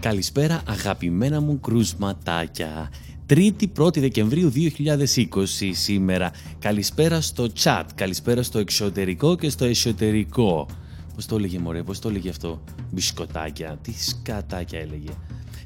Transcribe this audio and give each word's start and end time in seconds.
Καλησπέρα 0.00 0.62
αγαπημένα 0.66 1.40
μου 1.40 1.60
κρούσματάκια. 1.60 2.90
3η-1η 3.30 3.98
Δεκεμβρίου 3.98 4.52
2020 4.54 5.70
σήμερα. 5.72 6.30
Καλησπέρα 6.58 7.20
στο 7.20 7.46
chat, 7.62 7.82
καλησπέρα 7.94 8.42
στο 8.42 8.58
εξωτερικό 8.58 9.36
και 9.36 9.48
στο 9.48 9.64
εσωτερικό. 9.64 10.68
Πώς 11.14 11.26
το 11.26 11.36
έλεγε 11.36 11.58
μωρέ, 11.58 11.82
πώς 11.82 11.98
το 11.98 12.08
έλεγε 12.08 12.28
αυτό; 12.28 12.62
Μπισκοτάκια, 12.90 13.78
τι 13.82 13.92
σκατάκια 14.02 14.78
έλεγε. 14.78 15.10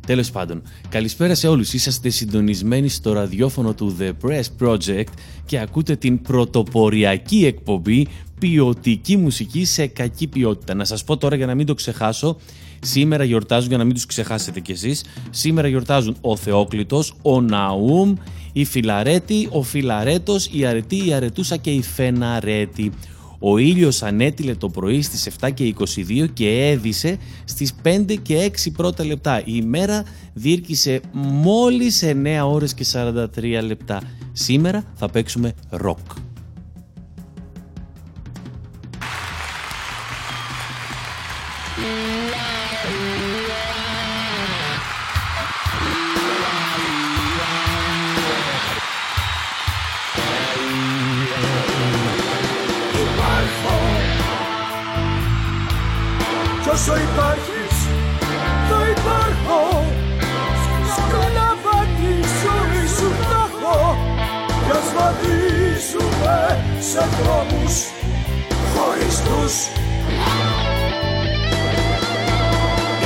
Τέλος 0.07 0.31
πάντων, 0.31 0.63
καλησπέρα 0.89 1.35
σε 1.35 1.49
όλους. 1.49 1.73
Είσαστε 1.73 2.09
συντονισμένοι 2.09 2.89
στο 2.89 3.13
ραδιόφωνο 3.13 3.75
του 3.75 3.97
The 4.01 4.13
Press 4.23 4.45
Project 4.61 5.13
και 5.47 5.59
ακούτε 5.59 5.97
την 5.97 6.23
πρωτοποριακή 6.23 7.45
εκπομπή 7.47 8.07
ποιοτική 8.39 9.17
μουσική 9.17 9.65
σε 9.65 9.87
κακή 9.87 10.27
ποιότητα. 10.27 10.75
Να 10.75 10.85
σας 10.85 11.05
πω 11.05 11.17
τώρα 11.17 11.37
για 11.37 11.47
να 11.47 11.55
μην 11.55 11.67
το 11.67 11.75
ξεχάσω, 11.75 12.37
σήμερα 12.81 13.25
γιορτάζουν, 13.25 13.69
για 13.69 13.79
να 13.79 13.85
μην 13.85 13.95
τους 13.95 14.07
ξεχάσετε 14.07 14.61
κι 14.61 14.73
εσείς, 14.73 15.05
σήμερα 15.31 15.69
γιορτάζουν 15.69 16.17
ο 16.21 16.37
Θεόκλητος, 16.37 17.15
ο 17.23 17.41
Ναούμ, 17.41 18.15
η 18.53 18.65
Φιλαρέτη, 18.65 19.49
ο 19.51 19.63
Φιλαρέτος, 19.63 20.49
η 20.53 20.67
Αρετή, 20.67 21.07
η 21.07 21.13
Αρετούσα 21.13 21.57
και 21.57 21.71
η 21.71 21.83
Φεναρέτη. 21.83 22.93
Ο 23.43 23.59
ήλιος 23.59 24.03
ανέτειλε 24.03 24.55
το 24.55 24.69
πρωί 24.69 25.03
στις 25.03 25.27
7 25.41 25.51
και 25.55 25.65
22 25.65 26.27
και 26.33 26.69
έδισε 26.69 27.19
στις 27.45 27.75
5 27.83 28.17
και 28.23 28.51
6 28.67 28.71
πρώτα 28.77 29.05
λεπτά. 29.05 29.41
Η 29.41 29.43
ημέρα 29.45 30.05
διήρκησε 30.33 31.01
μόλις 31.13 32.03
9 32.03 32.43
ώρες 32.45 32.75
και 32.75 32.85
43 32.93 33.61
λεπτά. 33.63 34.03
Σήμερα 34.33 34.85
θα 34.95 35.09
παίξουμε 35.09 35.55
ροκ. 35.71 35.99
Όσο 56.81 56.97
υπάρχεις 56.97 57.77
θα 58.69 58.81
υπάρχω. 58.95 59.63
Σκαλάβα 60.97 61.79
τη 61.97 62.13
ζωή 62.41 62.87
σου 62.97 63.09
θα 63.21 63.49
έχω 63.49 63.97
Κι 64.65 64.71
ας 64.71 64.89
βαδίζουμε 64.97 66.37
σε 66.91 67.03
δρόμους 67.17 67.75
χωριστούς 68.73 69.55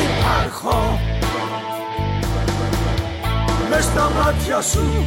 Υπάρχω. 0.06 1.00
Μες 3.70 3.84
στα 3.84 4.10
μάτια 4.16 4.60
σου 4.60 5.04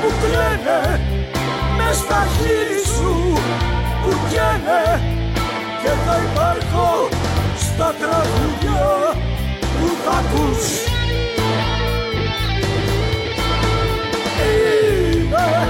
που 0.00 0.08
κλαίνε 0.20 1.00
Μες 1.76 1.96
στα 1.96 2.26
χείλη 2.34 2.80
σου 2.96 3.38
που 4.02 4.10
καίνε. 4.30 5.00
Και 5.82 5.90
θα 6.06 6.16
υπάρχω 6.30 7.08
στα 7.56 7.94
τραγούδια 8.00 8.86
που 9.58 9.88
θα 10.04 10.10
ακούς 10.10 10.66
Είμαι 15.24 15.68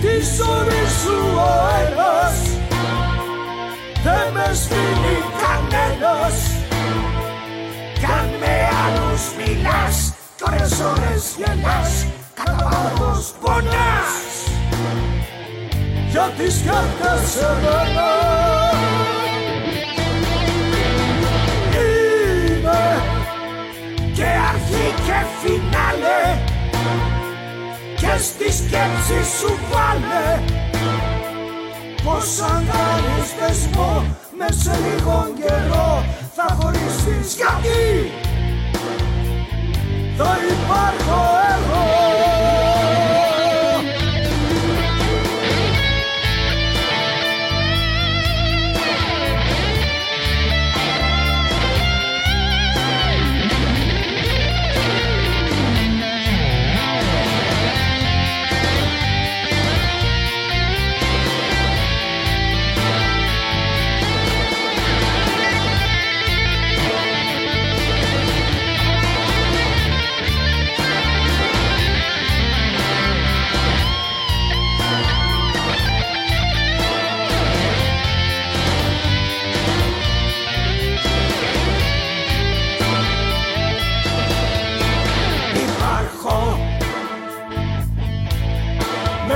της 0.00 0.26
ζωή 0.36 0.86
σου 1.02 1.34
ο 1.36 1.40
αέρας 1.40 2.56
δεν 4.06 4.32
με 4.32 4.54
σβήνει 4.54 5.16
κανένας. 5.42 6.36
Κι 7.98 8.04
αν 8.04 8.28
με 8.40 8.54
άλλους 8.84 9.22
μιλάς 9.36 10.14
κι 10.36 10.42
ώρες 10.46 10.80
ώρες 10.80 11.34
γελάς 11.36 12.06
κατά 12.34 12.68
βάθος 12.70 13.34
πονάς. 13.40 14.14
Για 16.10 16.32
τις 16.36 16.62
κάρτες 16.66 17.30
σε 17.30 17.46
και 25.06 25.18
φινάλε. 25.40 26.20
Και 27.96 28.18
στη 28.18 28.52
σκέψη 28.58 29.18
σου 29.38 29.58
βάλε 29.70 30.28
πως 32.04 32.40
αν 32.52 32.66
κάνεις 32.72 33.30
δεσμό 33.38 34.04
μες 34.38 34.56
σε 34.62 34.74
λίγο 34.84 35.26
καιρό 35.40 36.04
θα 36.34 36.56
χωρίσεις 36.58 37.34
γιατί 37.40 38.10
θα 40.16 40.36
υπάρχω 40.54 41.20
εγώ 41.54 41.75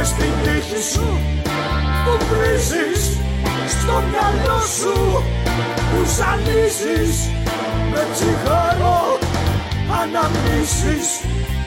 σου 0.04 1.18
που 2.04 2.24
βρίζεις 2.30 3.18
στο 3.68 4.02
μυαλό 4.10 4.60
σου 4.78 5.22
που 5.90 6.04
ζαλίζεις 6.16 7.30
με 7.90 8.06
τσιγάρο 8.12 9.18
αναμνήσεις 10.00 11.20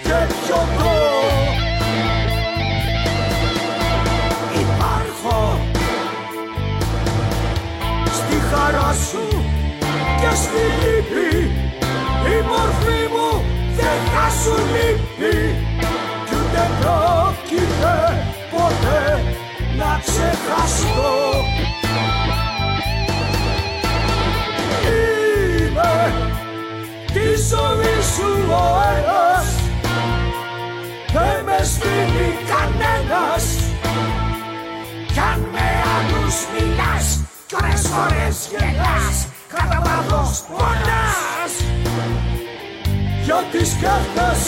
και 0.04 0.18
πιωτό 0.28 0.96
Υπάρχω 4.62 5.60
στη 8.14 8.36
χαρά 8.52 8.96
σου 9.10 9.44
και 10.20 10.36
στη 10.36 10.64
λύπη 10.82 11.52
η 12.34 12.42
μορφή 12.48 13.02
μου 13.14 13.44
δεν 13.76 13.98
θα 14.14 14.30
σου 14.42 14.56
λείπει 14.74 15.73
κι 16.64 17.56
ούτε 17.56 17.66
πρόκειται 17.80 18.26
ποτέ 18.52 19.24
να 19.78 20.02
ξεχάσω 20.06 21.44
Είμαι 24.86 26.14
τη 27.14 27.42
ζωή 27.50 28.02
σου 28.16 28.52
ο 28.52 28.64
ένας 28.98 29.64
δεν 31.14 31.44
με 31.44 31.64
σβήνει 31.64 32.30
κανένας. 32.52 33.44
Κι 35.14 35.20
αν 35.20 35.40
με 35.52 35.68
άλλους 35.96 36.36
μιλάς 36.52 37.20
κι 37.48 37.56
ώρες 37.64 37.84
ώρες 38.04 38.50
γελάς. 38.52 39.28
Κατά 39.54 39.82
βάθος 39.86 40.44
πονάς. 40.48 41.54
Για 43.24 43.44
τις 43.52 43.72
κάρτες 43.82 44.42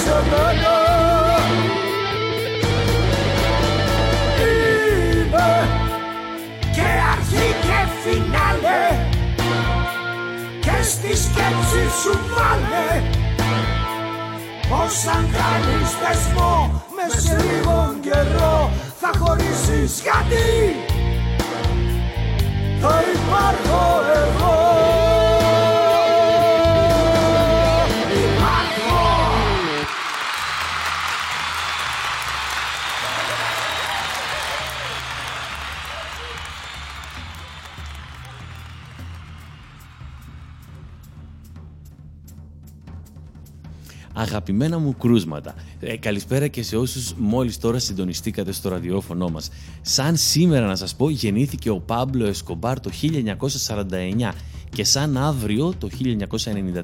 στη 11.05 11.15
σκέψη 11.17 11.83
σου 12.01 12.19
βάλε. 12.33 13.01
Πως 14.69 15.05
αν 15.15 15.23
κάνεις 15.37 15.91
δεσμό 16.01 16.83
μες 16.95 17.23
σε 17.23 17.35
λίγο 17.35 17.95
καιρό 18.01 18.71
θα 18.99 19.11
χωρίσεις 19.19 20.01
γιατί. 20.01 20.47
Θα 22.81 23.03
υπάρχω 23.13 24.01
εγώ 24.23 24.64
Αγαπημένα 44.17 44.79
μου 44.79 44.95
κρούσματα. 44.97 45.55
Ε, 45.79 45.97
καλησπέρα 45.97 46.47
και 46.47 46.63
σε 46.63 46.77
όσους 46.77 47.13
μόλις 47.17 47.57
τώρα 47.57 47.79
συντονιστήκατε 47.79 48.51
στο 48.51 48.69
ραδιόφωνο 48.69 49.29
μας. 49.29 49.49
Σαν 49.81 50.15
σήμερα 50.15 50.65
να 50.67 50.75
σας 50.75 50.95
πω 50.95 51.09
γεννήθηκε 51.09 51.69
ο 51.69 51.79
Πάμπλο 51.79 52.25
Εσκομπάρ 52.25 52.79
το 52.79 52.89
1949 53.01 54.33
και 54.69 54.83
σαν 54.83 55.17
αύριο 55.17 55.73
το 55.77 55.89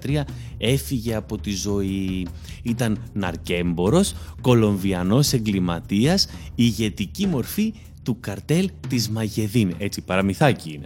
1993 0.05 0.21
έφυγε 0.57 1.15
από 1.15 1.37
τη 1.37 1.51
ζωή. 1.51 2.27
Ήταν 2.63 2.97
ναρκέμπορος, 3.13 4.13
κολομβιανός 4.41 5.33
εγκληματίας, 5.33 6.27
ηγετική 6.55 7.27
μορφή 7.27 7.73
του 8.03 8.17
καρτέλ 8.19 8.69
της 8.87 9.09
Μαγεδίν. 9.09 9.73
Έτσι, 9.77 10.01
παραμυθάκι 10.01 10.73
είναι. 10.73 10.85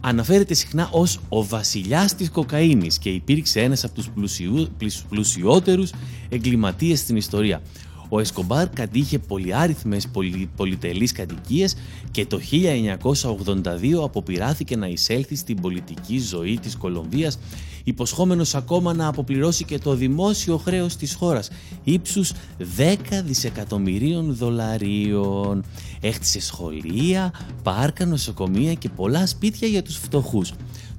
Αναφέρεται 0.00 0.54
συχνά 0.54 0.88
ως 0.92 1.20
ο 1.28 1.44
βασιλιάς 1.44 2.14
της 2.14 2.30
κοκαίνης 2.30 2.98
και 2.98 3.08
υπήρξε 3.10 3.60
ένας 3.60 3.84
από 3.84 3.94
τους 3.94 4.08
πλουσιού, 4.08 4.68
πλουσιότερους 5.08 5.92
εγκληματίες 6.28 6.98
στην 6.98 7.16
ιστορία. 7.16 7.62
Ο 8.08 8.20
Εσκομπάρ 8.20 8.68
κατήχε 8.68 9.18
πολυάριθμες 9.18 10.08
πολυ, 10.08 10.50
πολυτελείς 10.56 11.12
κατοικίες 11.12 11.76
και 12.10 12.26
το 12.26 12.38
1982 12.38 14.04
αποπειράθηκε 14.04 14.76
να 14.76 14.86
εισέλθει 14.86 15.36
στην 15.36 15.60
πολιτική 15.60 16.18
ζωή 16.18 16.58
της 16.58 16.76
Κολομβίας 16.76 17.38
υποσχόμενος 17.84 18.54
ακόμα 18.54 18.94
να 18.94 19.06
αποπληρώσει 19.08 19.64
και 19.64 19.78
το 19.78 19.94
δημόσιο 19.94 20.56
χρέος 20.56 20.96
της 20.96 21.14
χώρας 21.14 21.50
ύψους 21.84 22.32
10 22.58 22.94
δισεκατομμυρίων 23.24 24.34
δολαρίων. 24.34 25.64
Έχτισε 26.00 26.40
σχολεία, 26.40 27.32
πάρκα, 27.62 28.06
νοσοκομεία 28.06 28.74
και 28.74 28.88
πολλά 28.88 29.26
σπίτια 29.26 29.68
για 29.68 29.82
τους 29.82 29.96
φτωχούς. 29.96 30.52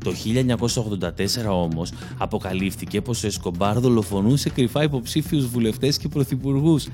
Το 0.03 0.11
1984 0.11 1.49
όμως 1.49 1.91
αποκαλύφθηκε 2.17 3.01
πως 3.01 3.23
ο 3.23 3.27
Εσκομπάρ 3.27 3.79
δολοφονούσε 3.79 4.49
κρυφά 4.49 4.83
υποψήφιους 4.83 5.47
βουλευτές 5.47 5.97
και 5.97 6.07
πρωθυπουργούς, 6.07 6.87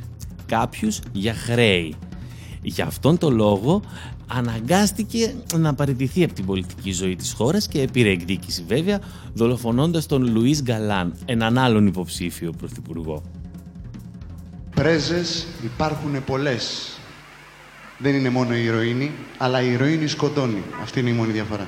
κάποιους 0.46 1.00
για 1.12 1.34
χρέη. 1.34 1.96
Για 2.62 2.86
αυτόν 2.86 3.18
τον 3.18 3.36
λόγο 3.36 3.82
αναγκάστηκε 4.28 5.34
να 5.58 5.74
παραιτηθεί 5.74 6.24
από 6.24 6.34
την 6.34 6.46
πολιτική 6.46 6.92
ζωή 6.92 7.16
της 7.16 7.34
χώρας 7.34 7.68
και 7.68 7.88
πήρε 7.94 8.10
εκδίκηση 8.10 8.64
βέβαια, 8.68 9.00
δολοφονώντας 9.34 10.06
τον 10.06 10.32
Λουίς 10.32 10.62
Γκαλάν, 10.62 11.14
έναν 11.26 11.58
άλλον 11.58 11.88
υποψήφιο 11.88 12.52
πρωθυπουργό. 12.58 13.24
Πρέζες 14.76 15.48
υπάρχουν 15.64 16.24
πολλές. 16.24 16.96
Δεν 17.98 18.16
είναι 18.16 18.30
μόνο 18.30 18.56
η 18.56 18.64
ηρωίνη, 18.64 19.12
αλλά 19.38 19.62
η 19.62 19.72
ηρωίνη 19.72 20.08
σκοτώνει. 20.08 20.64
Αυτή 20.82 21.00
είναι 21.00 21.10
η 21.10 21.14
μόνη 21.14 21.32
διαφορά. 21.32 21.68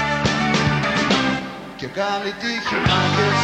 καλή 1.93 2.33
τύχη 2.39 2.75
μάγκες. 2.87 3.41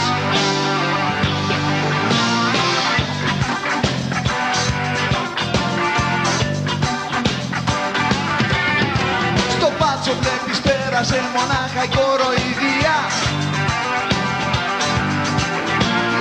Στο 9.50 9.72
πάτσο 9.80 10.12
βλέπεις 10.22 10.60
πέρασε 10.60 11.22
μονάχα 11.36 11.84
η 11.84 11.88
κοροϊδία 11.88 12.96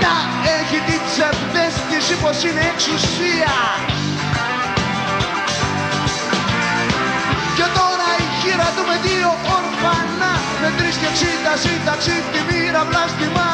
Να 0.02 0.14
έχει 0.58 0.78
την 0.86 1.00
ψευδέστηση 1.06 2.14
πως 2.22 2.42
είναι 2.44 2.60
εξουσία. 2.74 3.54
Με 8.88 9.00
δύο 9.02 9.30
ορφανά 9.58 10.45
Με 10.60 10.70
τρεις 10.78 10.96
και 10.96 11.06
εξήντα 11.06 11.54
σύνταξη 11.64 12.14
τη 12.32 12.40
μοίρα 12.48 12.82
βλάστημα 12.90 13.48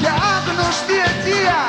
Και 0.00 0.10
άγνωστη 0.34 0.96
αιτία 1.06 1.60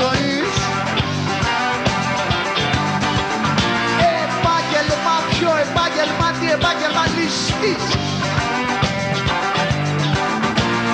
ζωής. 0.00 0.54
Επάγγελμα 4.22 5.16
πιο 5.32 5.50
επάγγελμα 5.64 6.28
τι 6.38 6.46
επαγγελματιστής 6.58 7.84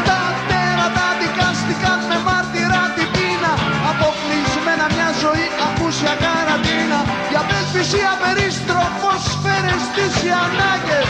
Τα 0.09 0.21
τέρατα 0.49 1.07
δικάστηκαν 1.23 1.99
με 2.11 2.17
μάρτυρα 2.27 2.83
την 2.97 3.09
πείνα. 3.15 3.53
Αποκλεισμένα 3.91 4.87
μια 4.95 5.11
ζωή 5.23 5.47
ακούσια 5.67 6.15
καραντίνα. 6.25 7.01
Για 7.31 7.41
απέσπιση 7.45 8.01
περίστροφος 8.23 9.23
φέρες 9.43 9.83
τις 9.95 10.15
οι 10.25 10.31
ανάγκες. 10.45 11.09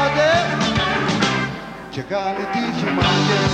Άντε. 0.00 0.32
Και 1.92 2.02
καλή 2.12 2.44
τύχη 2.52 2.88
μάγκες 2.96 3.52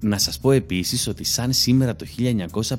Να 0.00 0.18
σας 0.18 0.38
πω 0.38 0.50
επίσης 0.50 1.06
ότι 1.06 1.24
σαν 1.24 1.52
σήμερα 1.52 1.96
το 1.96 2.06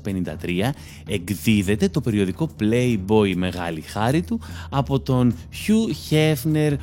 1953 0.03 0.69
εκδίδεται 1.07 1.89
το 1.89 2.01
περιοδικό 2.01 2.49
Playboy 2.59 3.33
Μεγάλη 3.35 3.81
Χάρη 3.81 4.21
του 4.21 4.41
από 4.69 4.99
τον 4.99 5.35
Hugh 5.51 6.13
Hefner 6.13 6.75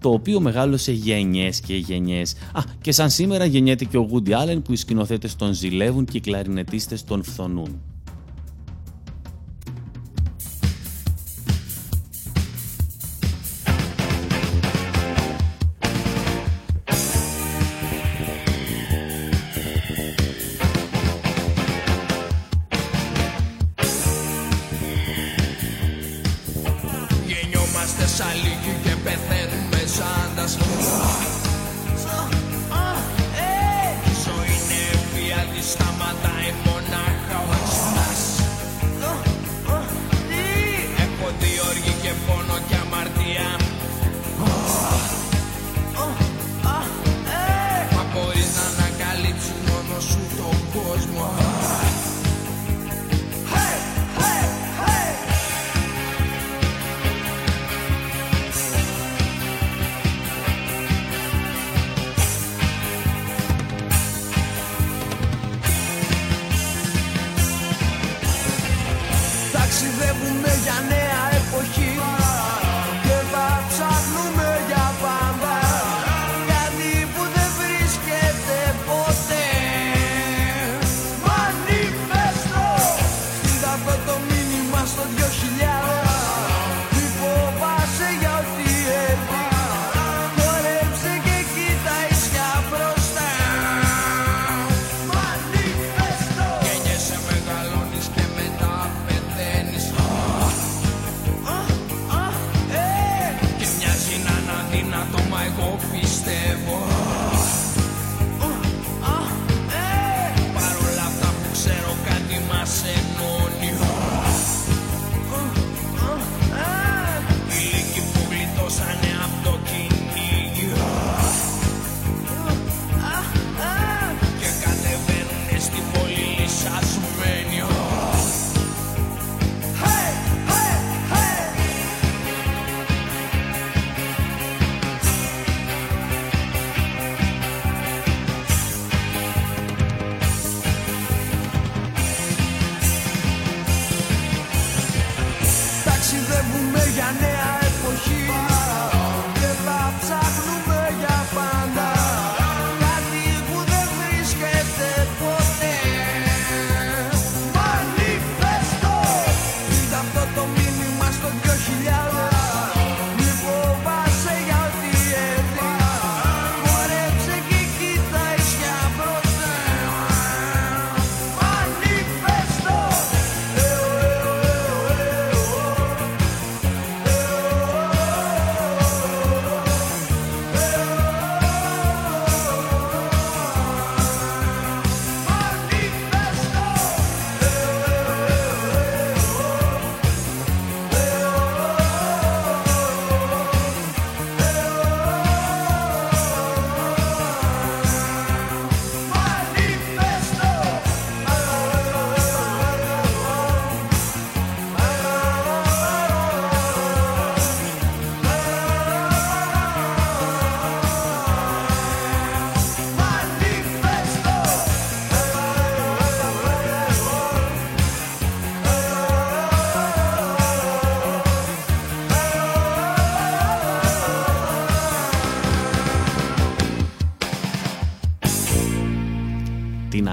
το 0.00 0.10
οποίο 0.10 0.40
μεγάλωσε 0.40 0.92
γενιές 0.92 1.60
και 1.60 1.76
γενιές. 1.76 2.34
Α, 2.52 2.60
και 2.80 2.92
σαν 2.92 3.10
σήμερα 3.10 3.44
γεννιέται 3.44 3.84
και 3.84 3.96
ο 3.96 4.08
Woody 4.12 4.30
Allen 4.30 4.62
που 4.64 4.72
οι 4.72 4.76
σκηνοθέτες 4.76 5.36
τον 5.36 5.52
ζηλεύουν 5.52 6.04
και 6.04 6.16
οι 6.16 6.20
κλαρινετίστες 6.20 7.04
τον 7.04 7.22
φθονούν. 7.22 7.89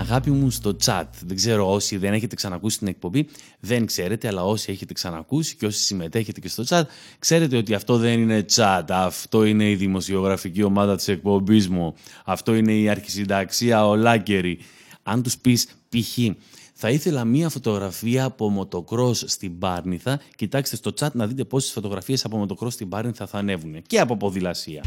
αγάπη 0.10 0.32
μου 0.32 0.50
στο 0.50 0.76
chat. 0.86 1.04
Δεν 1.26 1.36
ξέρω 1.36 1.72
όσοι 1.72 1.98
δεν 1.98 2.14
έχετε 2.14 2.36
ξανακούσει 2.36 2.78
την 2.78 2.88
εκπομπή, 2.88 3.28
δεν 3.60 3.86
ξέρετε, 3.86 4.28
αλλά 4.28 4.44
όσοι 4.44 4.72
έχετε 4.72 4.94
ξανακούσει 4.94 5.56
και 5.56 5.66
όσοι 5.66 5.80
συμμετέχετε 5.80 6.40
και 6.40 6.48
στο 6.48 6.64
chat, 6.68 6.84
ξέρετε 7.20 7.58
ότι 7.58 7.74
αυτό 7.74 7.98
δεν 7.98 8.20
είναι 8.20 8.46
chat. 8.56 8.84
Αυτό 8.88 9.44
είναι 9.44 9.70
η 9.70 9.76
δημοσιογραφική 9.76 10.64
ομάδα 10.64 10.96
της 10.96 11.08
εκπομπής 11.08 11.70
μου. 11.70 11.94
Αυτό 12.26 12.56
είναι 12.56 12.74
η 12.74 12.90
αρχισυνταξία 12.90 13.88
ολάκερη. 13.88 14.60
Αν 15.04 15.24
τους 15.24 15.38
πεις, 15.38 15.68
π.χ. 15.90 16.18
Θα 16.74 16.90
ήθελα 16.90 17.26
μία 17.26 17.50
φωτογραφία 17.50 18.24
από 18.24 18.50
μοτοκρό 18.50 19.14
στην 19.14 19.60
Πάρνηθα. 19.60 20.20
Κοιτάξτε 20.36 20.76
στο 20.76 20.92
chat 21.00 21.12
να 21.12 21.28
δείτε 21.28 21.44
πόσες 21.44 21.72
φωτογραφίες 21.72 22.26
από 22.26 22.38
μοτοκρό 22.38 22.70
στην 22.70 22.90
Πάρνηθα 22.90 23.28
θα 23.28 23.38
ανέβουν. 23.38 23.82
Και 23.88 24.00
από 24.00 24.18
ποδηλασία. 24.18 24.84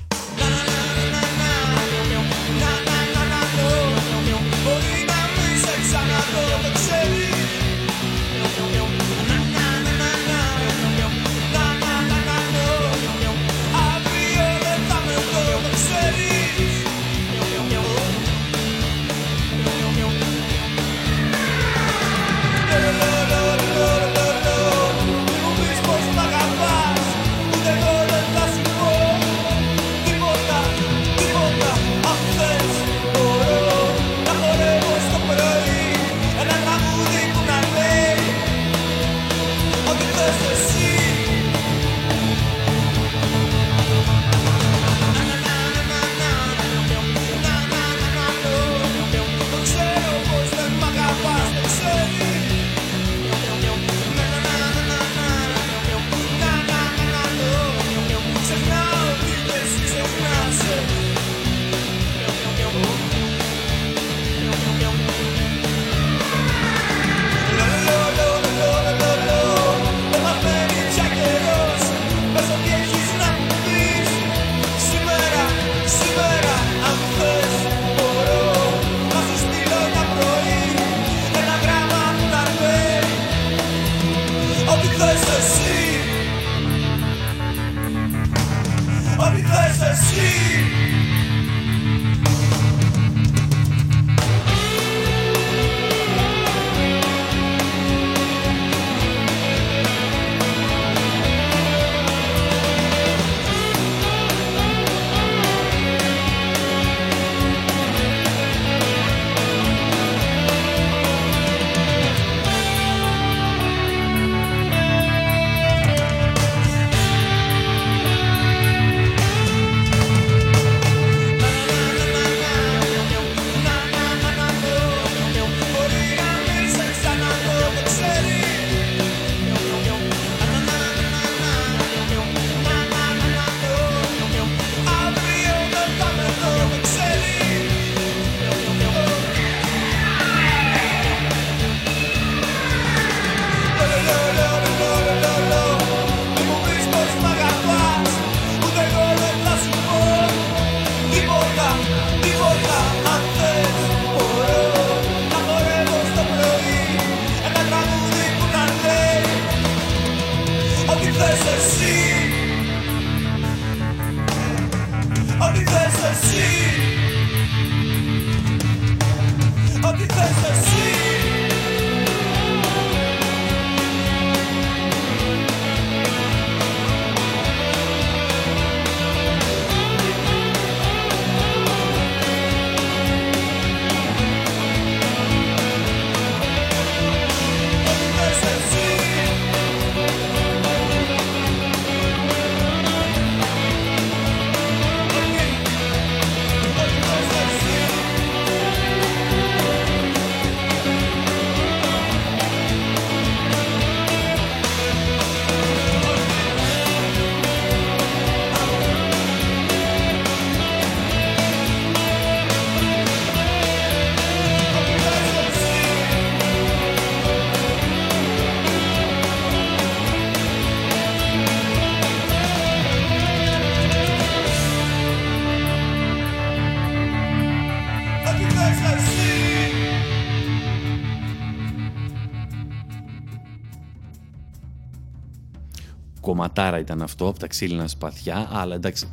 Κομματάρα 236.40 236.78
ήταν 236.78 237.02
αυτό 237.02 237.28
από 237.28 237.38
τα 237.38 237.46
ξύλινα 237.46 237.86
σπαθιά, 237.86 238.48
αλλά 238.52 238.74
εντάξει, 238.74 239.06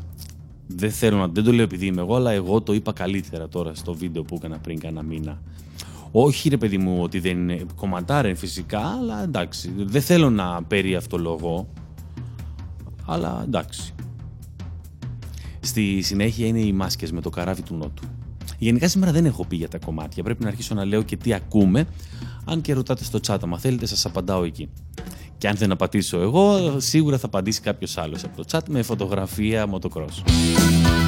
δεν 0.68 0.92
θέλω 0.92 1.18
να, 1.18 1.28
δεν 1.28 1.44
το 1.44 1.52
λέω 1.52 1.64
επειδή 1.64 1.86
είμαι 1.86 2.02
εγώ, 2.02 2.16
αλλά 2.16 2.32
εγώ 2.32 2.62
το 2.62 2.74
είπα 2.74 2.94
καλύτερα 2.94 3.48
τώρα 3.48 3.76
στο 3.76 3.94
βίντεο 3.94 4.24
που 4.24 4.36
έκανα 4.36 4.58
πριν 4.58 4.80
κάνα 4.80 5.04
μήνα. 5.04 5.42
Όχι 6.12 6.50
ρε 6.50 6.58
παιδί 6.58 6.78
μου 6.78 7.02
ότι 7.02 7.20
δεν 7.20 7.38
είναι 7.38 7.66
κομματάρα 7.76 8.36
φυσικά, 8.36 8.80
αλλά 8.80 9.24
εντάξει, 9.24 9.74
δεν 9.78 10.02
θέλω 10.02 10.30
να 10.30 10.64
παίρει 10.64 10.96
αυτό 10.96 11.18
λόγο, 11.18 11.68
αλλά 13.06 13.42
εντάξει. 13.46 13.94
Στη 15.60 16.02
συνέχεια 16.02 16.48
είναι 16.48 16.60
οι 16.60 16.74
μάσκες 16.74 17.12
με 17.12 17.22
το 17.22 17.30
καράβι 17.30 17.62
του 17.62 17.76
Νότου. 17.76 18.04
Γενικά 18.58 18.88
σήμερα 18.88 19.12
δεν 19.12 19.26
έχω 19.26 19.46
πει 19.46 19.56
για 19.56 19.68
τα 19.68 19.78
κομμάτια, 19.78 20.24
πρέπει 20.24 20.44
να 20.44 20.50
αρχίσω 20.50 20.76
να 20.76 20.86
λέω 20.86 21.02
και 21.02 21.18
τι 21.18 21.34
ακούμε, 21.34 21.86
αν 22.46 22.62
και 22.62 22.74
ρωτάτε 22.74 23.04
στο 23.04 23.20
chat, 23.28 23.38
αν 23.44 23.60
θέλετε 23.60 23.86
σας 23.86 24.06
απαντάω 24.06 24.44
εκεί. 24.44 24.70
Και 25.38 25.48
αν 25.48 25.56
δεν 25.56 25.72
απαντήσω 25.72 26.20
εγώ, 26.20 26.76
σίγουρα 26.78 27.18
θα 27.18 27.26
απαντήσει 27.26 27.62
κάποιος 27.62 27.98
άλλος 27.98 28.24
από 28.24 28.38
το 28.38 28.44
chat 28.52 28.62
με 28.70 28.82
φωτογραφία 28.82 29.70
motocross. 29.72 31.07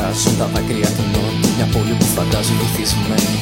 Χαράζουν 0.00 0.34
τα 0.38 0.46
δάκρυα 0.54 0.90
του 0.96 1.04
νότου 1.12 1.48
Μια 1.56 1.68
πόλη 1.72 1.94
που 1.98 2.08
φαντάζει 2.16 2.52
βυθισμένη. 2.60 3.38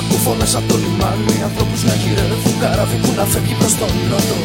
Ακού 0.00 0.16
φωνές 0.24 0.54
από 0.58 0.66
το 0.70 0.76
λιμάνι 0.82 1.36
Ανθρώπους 1.48 1.80
να 1.88 1.94
γυρεύουν 2.00 2.54
καράβι 2.60 2.96
που 3.02 3.10
να 3.18 3.24
φεύγει 3.32 3.54
προς 3.60 3.74
τον 3.80 3.92
νότο. 4.10 4.38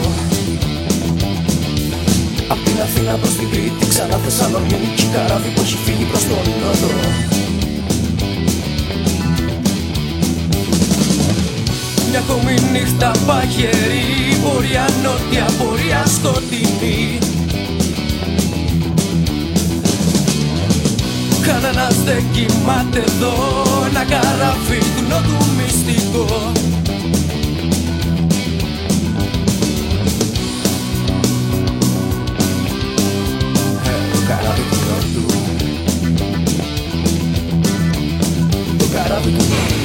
Απ' 2.54 2.64
την 2.66 2.78
Αθήνα 2.86 3.14
προς 3.22 3.34
την 3.40 3.48
Κρήτη 3.52 3.86
Ξανά 3.92 4.18
Θεσσαλονίκη 4.24 5.06
καράβι 5.14 5.50
που 5.54 5.62
έχει 5.66 5.78
φύγει 5.86 6.06
προς 6.12 6.24
τον 6.30 6.46
νότο. 6.62 6.90
Μια 12.10 12.20
ακόμη 12.24 12.54
νύχτα 12.74 13.12
παγερή 13.28 14.08
Πορεία 14.44 14.86
νότια, 15.04 15.46
πορεία 15.60 16.02
σκοτεινή 16.16 17.00
Κανένας 21.48 22.04
δεν 22.04 22.24
κοιμάται 22.32 23.00
εδώ. 23.00 23.34
Ένα 23.90 24.04
καράβι 24.04 24.80
του 24.96 25.04
νότου 25.10 25.46
μυστικό 25.58 26.52
Ε, 33.86 34.12
Το 34.12 34.20
καράβι 34.28 34.62
του 34.70 34.78
νότου. 34.88 35.26
Το 38.78 38.86
καράβι 38.94 39.30
του 39.30 39.44
νότου 39.44 39.77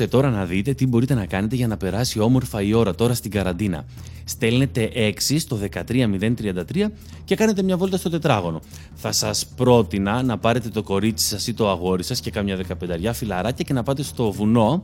Ακούστε 0.00 0.16
τώρα 0.16 0.30
να 0.30 0.44
δείτε 0.44 0.74
τι 0.74 0.86
μπορείτε 0.86 1.14
να 1.14 1.26
κάνετε 1.26 1.56
για 1.56 1.66
να 1.66 1.76
περάσει 1.76 2.20
όμορφα 2.20 2.62
η 2.62 2.72
ώρα 2.72 2.94
τώρα 2.94 3.14
στην 3.14 3.30
καραντίνα. 3.30 3.84
Στέλνετε 4.24 4.90
6 4.94 5.12
στο 5.38 5.58
13033 5.88 6.86
και 7.24 7.34
κάνετε 7.34 7.62
μια 7.62 7.76
βόλτα 7.76 7.96
στο 7.96 8.10
τετράγωνο. 8.10 8.60
Θα 8.94 9.12
σας 9.12 9.46
πρότεινα 9.46 10.22
να 10.22 10.38
πάρετε 10.38 10.68
το 10.68 10.82
κορίτσι 10.82 11.26
σας 11.26 11.46
ή 11.46 11.54
το 11.54 11.70
αγόρι 11.70 12.02
σας 12.02 12.20
και 12.20 12.30
κάμια 12.30 12.56
15 12.56 13.10
φιλαράκια 13.12 13.64
και 13.64 13.72
να 13.72 13.82
πάτε 13.82 14.02
στο 14.02 14.32
βουνό 14.32 14.80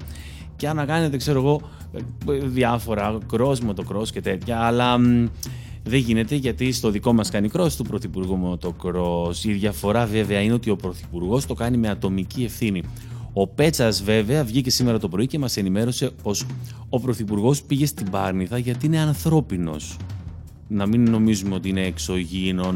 και 0.56 0.72
να 0.72 0.84
κάνετε, 0.84 1.16
ξέρω 1.16 1.40
εγώ, 1.40 1.60
διάφορα 2.42 3.18
cross, 3.32 3.56
motocross 3.68 4.08
και 4.12 4.20
τέτοια, 4.20 4.58
αλλά 4.58 4.98
μ, 4.98 5.26
δεν 5.84 5.98
γίνεται 5.98 6.34
γιατί 6.34 6.72
στο 6.72 6.90
δικό 6.90 7.12
μας 7.12 7.30
κάνει 7.30 7.50
cross 7.52 7.72
του 7.76 7.84
Πρωθυπουργού 7.84 8.38
motocross. 8.44 9.44
Η 9.44 9.52
διαφορά 9.52 10.06
βέβαια 10.06 10.40
είναι 10.40 10.52
ότι 10.52 10.70
ο 10.70 10.76
Πρωθυπουργός 10.76 11.46
το 11.46 11.54
κάνει 11.54 11.76
με 11.76 11.88
ατομική 11.88 12.44
ευθύνη. 12.44 12.82
Ο 13.36 13.46
Πέτσας, 13.46 14.02
βέβαια, 14.02 14.44
βγήκε 14.44 14.70
σήμερα 14.70 14.98
το 14.98 15.08
πρωί 15.08 15.26
και 15.26 15.38
μας 15.38 15.56
ενημέρωσε 15.56 16.10
πως 16.22 16.46
ο 16.88 17.00
Πρωθυπουργός 17.00 17.62
πήγε 17.62 17.86
στην 17.86 18.10
Πάρνηθα 18.10 18.58
γιατί 18.58 18.86
είναι 18.86 18.98
ανθρώπινος. 18.98 19.96
Να 20.68 20.86
μην 20.86 21.10
νομίζουμε 21.10 21.54
ότι 21.54 21.68
είναι 21.68 21.84
εξωγήινο, 21.84 22.74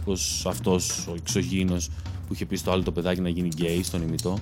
όπως 0.00 0.46
αυτός 0.46 1.06
ο 1.08 1.14
εξωγήινος 1.16 1.88
που 2.26 2.32
είχε 2.34 2.46
πει 2.46 2.56
στο 2.56 2.70
άλλο 2.70 2.82
το 2.82 2.92
παιδάκι 2.92 3.20
να 3.20 3.28
γίνει 3.28 3.48
γκέι 3.48 3.82
στον 3.82 4.02
ημιτό. 4.02 4.38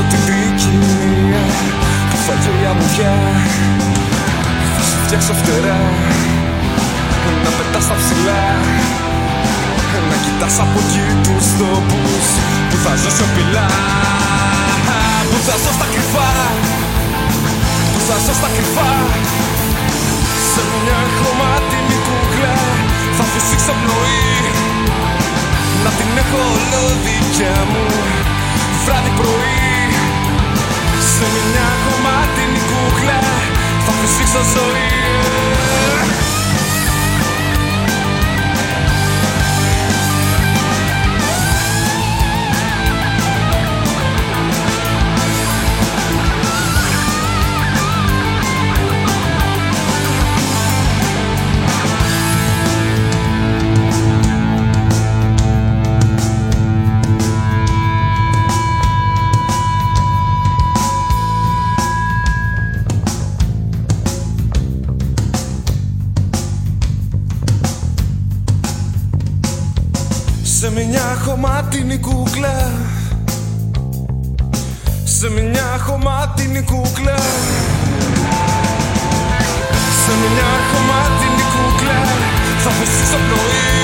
Να 0.00 0.06
μιλήσω 0.06 0.16
την 0.16 0.22
ποικιλία 0.26 1.44
Που 2.10 2.16
φαγε 2.26 2.52
η 2.62 2.64
αμμουδιά. 2.70 3.14
Θα 4.74 4.82
σου 4.88 4.96
φτιάξω 5.04 5.32
φτερά 5.40 5.80
Να 7.44 7.50
πετάς 7.56 7.82
στα 7.86 7.94
ψηλά. 8.00 8.42
Να 10.08 10.16
κοιτάς 10.24 10.56
από 10.64 10.78
εκεί 10.84 11.06
τους 11.24 11.46
τόπους 11.58 12.26
Που 12.68 12.76
θα 12.84 12.92
ζω 13.00 13.10
σιωπηλά 13.16 13.68
Που 15.30 15.38
θα 15.46 15.54
ζω 15.62 15.70
στα 15.78 15.86
κρυφά 15.92 16.30
Που 17.92 18.00
θα 18.08 18.16
ζω 18.24 18.32
στα 18.40 18.48
κρυφά. 18.54 18.92
Σε 20.52 20.62
μια 20.82 21.00
χρωμάτινη 21.16 21.96
κούκλα 22.06 22.56
θα 23.16 23.24
φυσήξω 23.32 23.72
πνοή 23.80 24.28
Να 25.84 25.90
την 25.98 26.10
έχω 26.22 26.40
όλο 26.56 26.82
δικιά 27.04 27.56
μου 27.72 27.84
βράδυ 28.84 29.12
πρωί 29.18 29.59
Σε 31.20 31.26
μια 31.26 31.68
χρωμάτινη 31.82 32.60
κούκλα. 32.68 33.20
Θα 33.84 33.92
φυσήξω 34.00 34.42
ζωή 34.54 35.79
Σε 76.50 76.56
μια 80.20 80.50
χωματινή 80.70 81.46
κούκλα 81.54 82.00
θα 82.62 82.70
πέσει 82.78 83.02
στο 83.10 83.18
πρωί. 83.26 83.74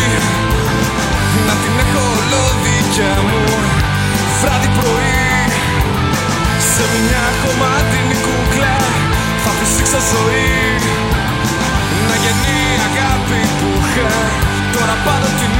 Να 1.47 1.55
την 1.63 1.75
έχω 1.85 2.03
όλο 2.21 2.43
δικιά 2.65 3.15
μου 3.29 3.45
βράδυ 4.41 4.71
πρωί. 4.79 5.25
Σε 6.73 6.85
μια 7.05 7.25
χωματινή 7.41 8.17
κούκλα 8.25 8.77
θα 9.43 9.51
φυσήξω 9.59 10.01
ζωή. 10.13 10.55
Να 12.09 12.15
γεννη 12.23 12.59
αγάπη 12.89 13.41
που 13.59 13.69
είχα 13.83 14.11
τώρα 14.75 14.97
πάνω 15.07 15.29
την 15.39 15.53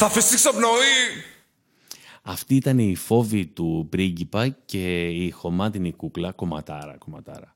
Θα 0.00 0.08
φυσήξω 0.08 0.50
πνοή! 0.50 1.22
Αυτή 2.22 2.54
ήταν 2.54 2.78
η 2.78 2.94
φόβη 2.94 3.46
του 3.46 3.86
πρίγκιπα 3.90 4.48
και 4.48 5.08
η 5.08 5.30
χωμάτινη 5.30 5.92
κούκλα, 5.92 6.32
κομματάρα, 6.32 6.96
κομματάρα. 6.98 7.54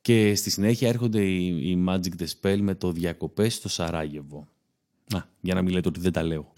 Και 0.00 0.34
στη 0.34 0.50
συνέχεια 0.50 0.88
έρχονται 0.88 1.20
οι, 1.20 1.46
οι 1.46 1.84
Magic 1.88 2.58
με 2.58 2.74
το 2.74 2.92
διακοπές 2.92 3.54
στο 3.54 3.68
Σαράγεβο. 3.68 4.48
Α, 5.14 5.18
για 5.40 5.54
να 5.54 5.62
μην 5.62 5.72
λέτε 5.72 5.88
ότι 5.88 6.00
δεν 6.00 6.12
τα 6.12 6.22
λέω. 6.22 6.54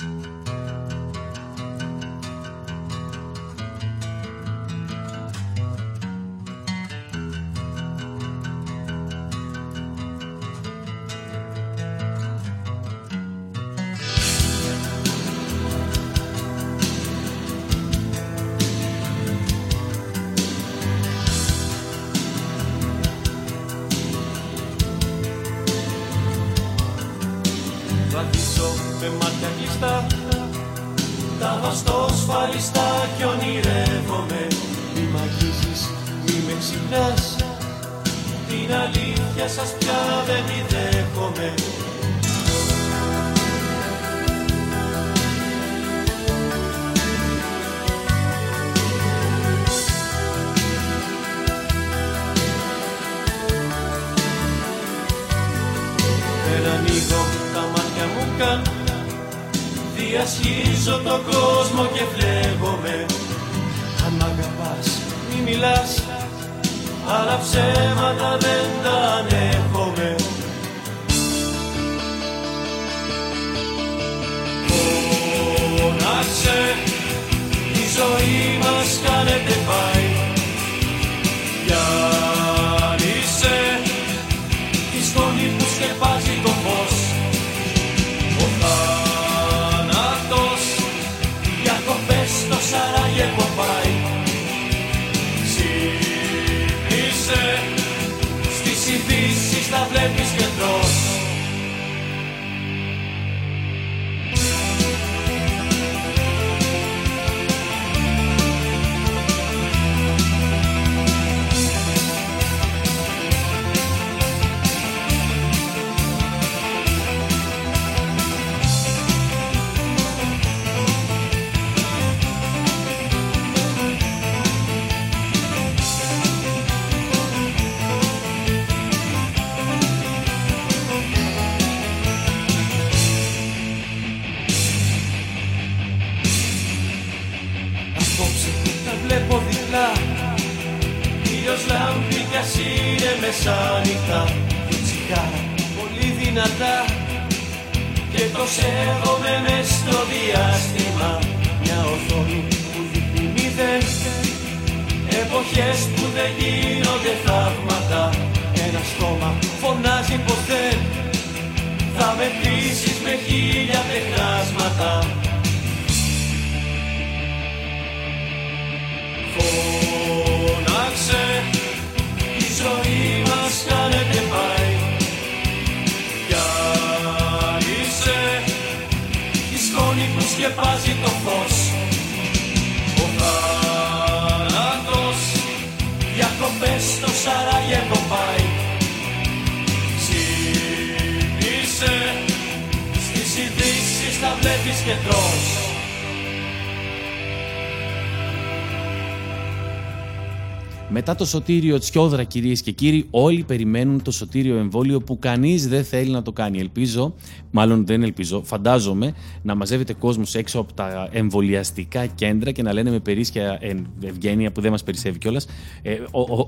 Σωτήριο 201.26 201.78
Τσιόδρα, 201.78 202.24
κυρίες 202.24 202.60
και 202.60 202.70
κύριοι, 202.70 203.06
όλοι 203.10 203.44
περιμένουν 203.44 204.02
το 204.02 204.10
σωτήριο 204.10 204.56
εμβόλιο 204.56 205.00
που 205.00 205.18
κανείς 205.18 205.68
δεν 205.68 205.84
θέλει 205.84 206.10
να 206.10 206.22
το 206.22 206.32
κάνει. 206.32 206.58
Ελπίζω, 206.58 207.14
μάλλον 207.50 207.86
δεν 207.86 208.02
ελπίζω, 208.02 208.42
φαντάζομαι 208.44 209.14
να 209.42 209.54
μαζεύετε 209.54 209.92
κόσμος 209.92 210.34
έξω 210.34 210.58
από 210.58 210.72
τα 210.72 211.08
εμβολιαστικά 211.12 212.06
κέντρα 212.06 212.50
και 212.50 212.62
να 212.62 212.72
λένε 212.72 212.90
με 212.90 213.00
περίσσια 213.00 213.58
ευγένεια 214.00 214.52
που 214.52 214.60
δεν 214.60 214.70
μας 214.70 214.82
περισσεύει 214.82 215.18
κιόλας. 215.18 215.46
Ε, 215.82 215.96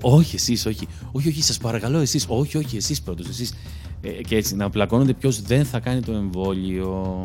όχι 0.01 0.37
εσείς, 0.37 0.67
όχι. 0.67 0.87
Όχι, 1.13 1.29
όχι, 1.29 1.43
σας 1.43 1.59
παρακαλώ 1.59 1.99
εσείς. 1.99 2.27
Όχι, 2.29 2.57
όχι, 2.57 2.77
εσείς 2.77 3.03
πρώτος. 3.03 3.29
Εσείς. 3.29 3.55
Ε, 4.01 4.09
και 4.09 4.37
έτσι 4.37 4.57
να 4.57 4.71
πλακώνονται 4.71 5.13
ποιος 5.13 5.43
δεν 5.43 5.65
θα 5.65 5.81
κάνει 5.81 6.01
το 6.01 6.13
εμβόλιο. 6.13 7.21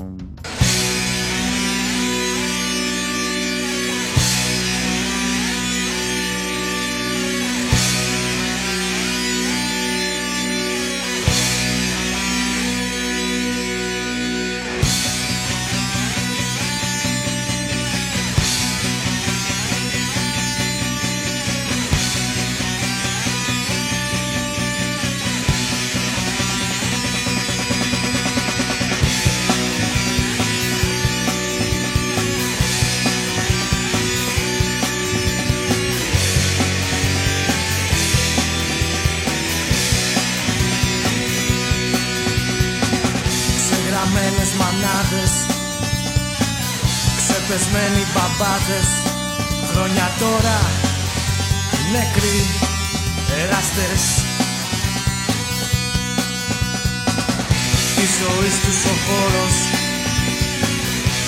μπάτσες 48.44 48.90
Χρόνια 49.72 50.08
τώρα 50.20 50.60
νεκροί 51.94 52.40
εράστες 53.42 54.04
Τη 57.96 58.06
ζωή 58.20 58.52
τους 58.64 58.80
ο 58.92 58.96
χώρος 59.06 59.56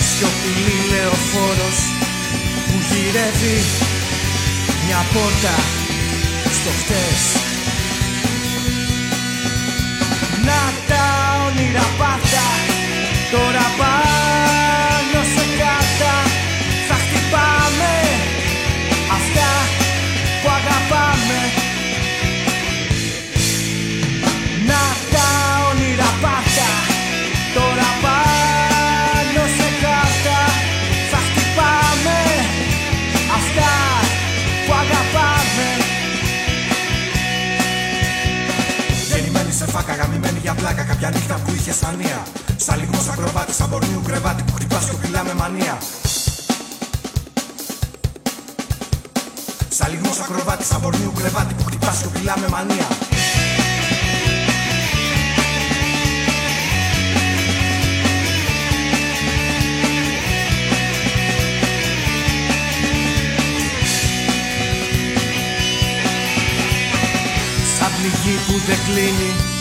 Σιωπηλή 0.09 0.77
λεωφόρος 0.91 1.77
Που 2.65 2.75
γυρεύει 2.89 3.57
μια 4.85 5.01
πόρτα 5.13 5.55
στο 6.57 6.71
χτες. 6.79 7.21
Να 10.45 10.61
τα 10.87 11.05
όνειρα 11.47 11.85
πάντα 11.97 12.45
Τώρα 13.31 13.65
πάντα 13.77 14.64
πλάκα 40.65 40.83
κάποια 40.83 41.09
νύχτα 41.09 41.35
που 41.35 41.53
είχες 41.53 41.75
σανία. 41.75 42.23
Σαν 42.55 42.79
λιγμός 42.79 43.07
ακροβάτης, 43.07 43.55
σαν 43.55 43.69
πορνίου 43.69 44.01
κρεβάτι 44.05 44.43
που 44.43 44.53
χτυπάς 44.53 44.85
και 44.85 45.07
με 45.27 45.33
μανία. 45.33 45.77
Σαν 49.69 49.91
λιγμός 49.91 50.19
ακροβάτης, 50.19 50.67
σαν 50.67 50.81
πορνίου 50.81 51.13
κρεβάτι 51.17 51.53
που 51.53 51.63
χτυπάς 51.63 51.97
και 52.01 52.19
με 52.41 52.47
μανία. 52.49 52.87
Σαν 67.77 67.91
πληγή 67.97 68.35
που 68.47 68.53
δεν 68.67 68.77
κλείνει 68.85 69.54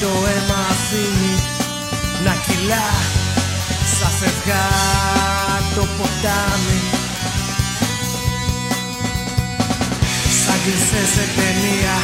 το 0.00 0.06
αίμα 0.06 0.60
αφήνει 0.70 1.34
να 2.24 2.34
κυλά 2.46 2.88
σαν 3.98 4.10
φευγά 4.18 4.66
το 5.74 5.86
ποτάμι. 5.96 6.80
Σαν 10.44 10.58
κλεισέ 10.64 11.02
σε 11.14 11.24
ταινία. 11.36 11.96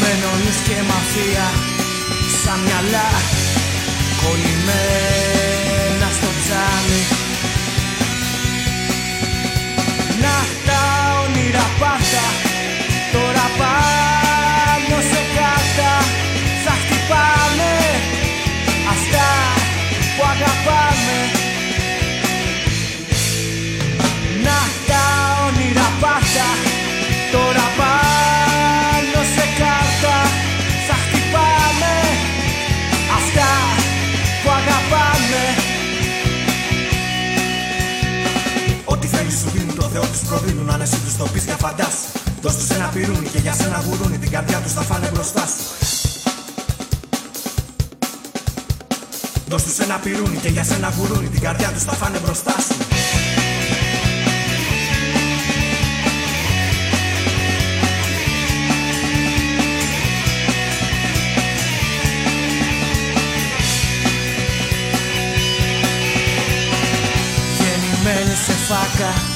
Με 0.00 0.10
νονείς 0.22 0.58
και 0.66 0.76
μαφία. 0.88 1.46
Σαν 2.44 2.58
μυαλά 2.60 3.08
κολλημένα. 4.22 5.23
Άντε 40.84 40.96
τους 41.04 41.16
το 41.16 41.24
πεις 41.32 41.44
για 41.44 41.56
φαντάς. 41.56 41.94
Δώσ' 42.40 42.56
τους 42.56 42.68
ένα 42.68 42.86
πυρούνι 42.94 43.28
και 43.28 43.38
για 43.38 43.52
σένα 43.52 43.84
γουρούνι 43.86 44.18
Την 44.18 44.30
καρδιά 44.30 44.60
τους 44.60 44.72
θα 44.72 44.82
φάνε 44.82 45.10
μπροστάς. 45.12 45.50
Σου 45.80 46.30
Δώσ' 49.48 49.62
τους 49.62 49.78
ένα 49.78 49.96
πυρούνι 49.96 50.36
και 50.36 50.48
για 50.48 50.64
σένα 50.64 50.94
γουρούνι 50.98 51.28
Την 51.28 51.40
καρδιά 51.40 51.72
τους 51.72 51.82
θα 51.82 51.92
φάνε 51.92 52.18
μπροστάς. 52.18 52.64
Σου 52.66 52.74
Γεννημένη 67.60 68.34
σε 68.34 68.52
φάκα. 68.52 69.33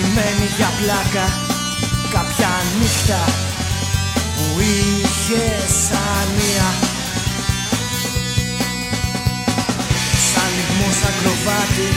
Γαμημένη 0.00 0.48
για 0.56 0.70
πλάκα 0.78 1.26
Κάποια 2.10 2.50
νύχτα 2.78 3.24
Που 4.34 4.60
είχε 4.60 5.44
σανία 5.84 6.68
Σαν 10.30 10.50
λιγμός 10.56 10.94
σαν 11.00 11.14
κροβάτι 11.20 11.88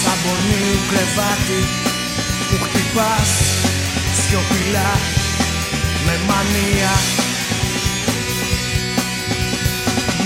Σαν 0.00 0.16
πονίου 0.22 0.78
κρεβάτι 0.90 1.60
Που 2.48 2.56
χτυπάς 2.64 3.30
σιωπηλά 4.20 4.90
Με 6.06 6.14
μανία. 6.28 6.92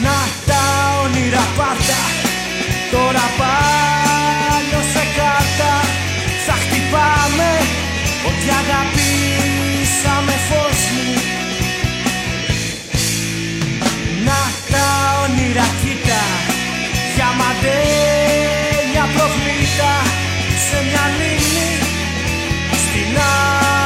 Να 0.03 0.17
τα 0.47 0.63
όνειρα 1.05 1.45
πάντα. 1.57 2.26
Τώρα 2.97 3.27
πάλι 3.41 4.79
σε 4.93 5.05
κάρτα 5.17 5.73
θα 6.47 6.55
χτυπάμε 6.63 7.53
Ό,τι 8.29 8.47
αγαπήσαμε 8.61 10.35
φως 10.49 10.81
μου. 10.95 11.11
Να 14.27 14.41
τα 14.71 14.87
όνειρα 15.23 15.67
κοίτα 15.81 16.23
Διαμαντέλια 17.15 19.05
προβλήτα. 19.17 19.93
Σε 20.67 20.79
μια 20.87 21.05
λίμνη 21.19 21.71
στην 22.83 23.11
άλλη 23.19 23.86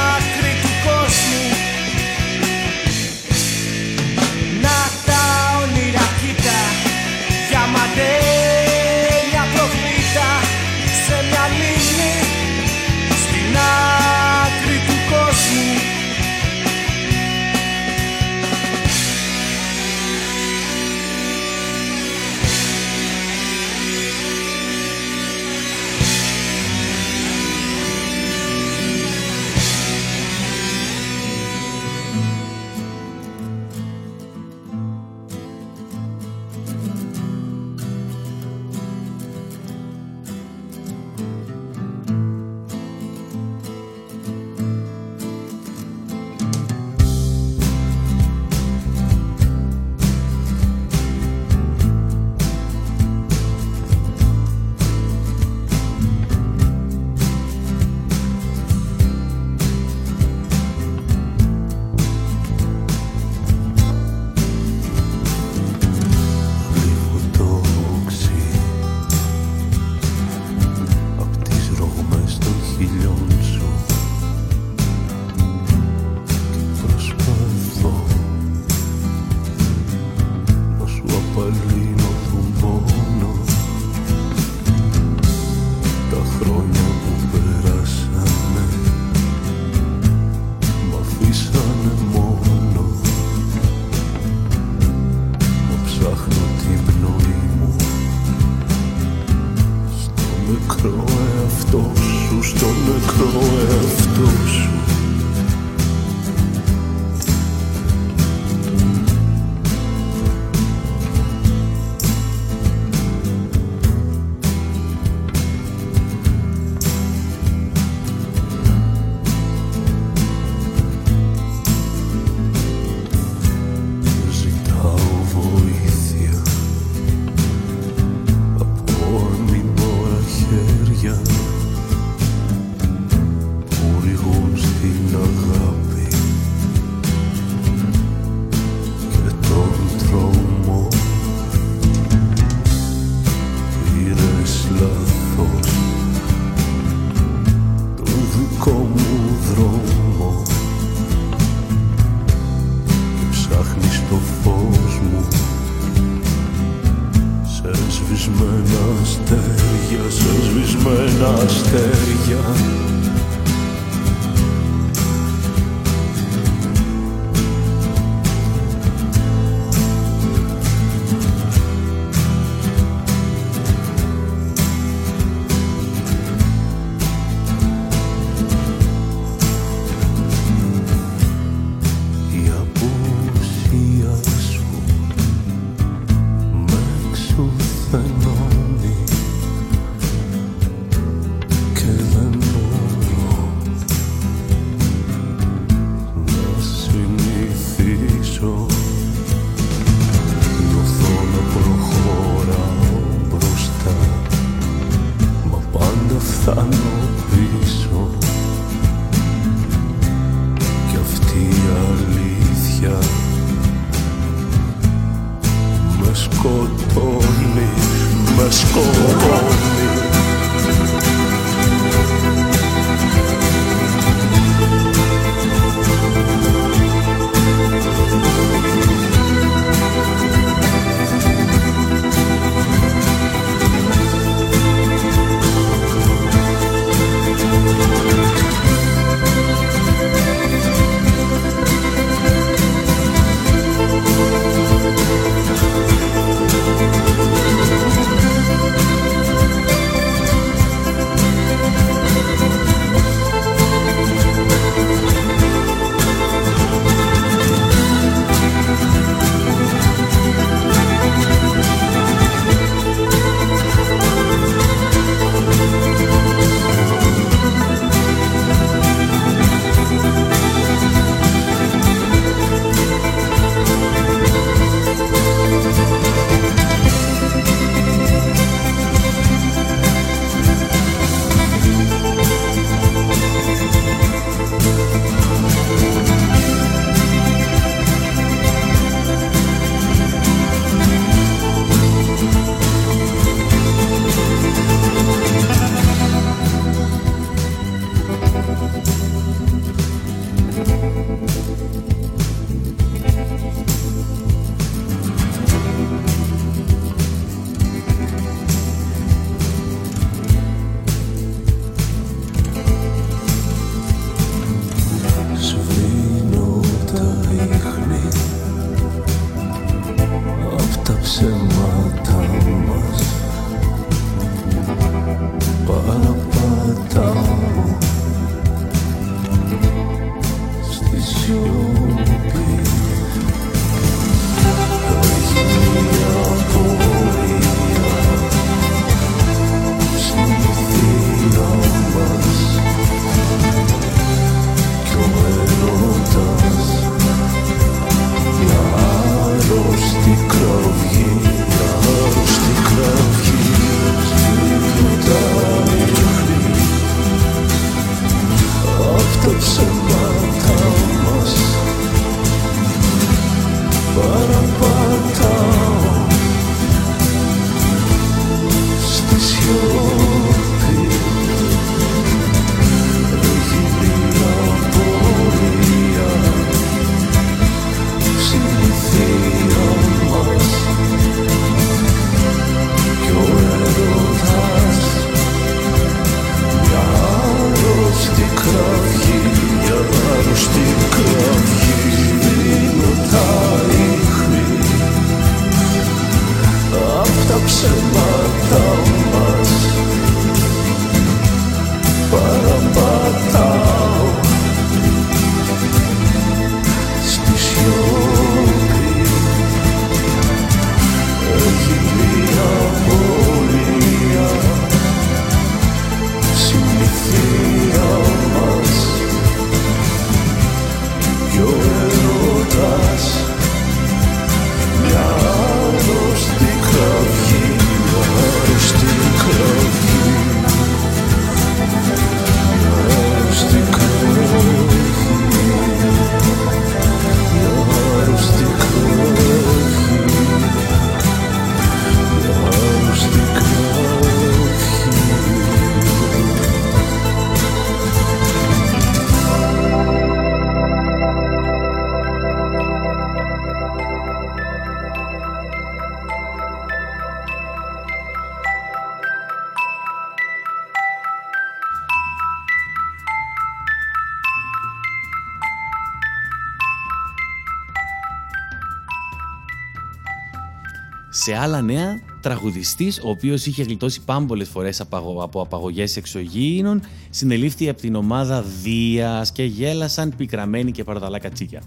Σε 471.31 471.37
άλλα 471.37 471.63
νέα, 471.63 472.01
τραγουδιστής, 472.21 473.01
ο 473.05 473.09
οποίος 473.11 473.47
είχε 473.47 473.63
γλιτώσει 473.63 474.01
πάμπολες 474.05 474.49
φορές 474.49 474.81
από 474.81 475.41
απαγωγές 475.43 475.97
εξωγήινων, 475.97 476.81
συνελήφθη 477.11 477.69
από 477.69 477.81
την 477.81 477.95
ομάδα 477.95 478.43
Δίας 478.63 479.33
και 479.33 479.45
γέλασαν 479.45 480.13
πικραμένοι 480.17 480.71
και 480.71 480.85
παραδαλά 480.85 481.19
κατσίκια. 481.19 481.63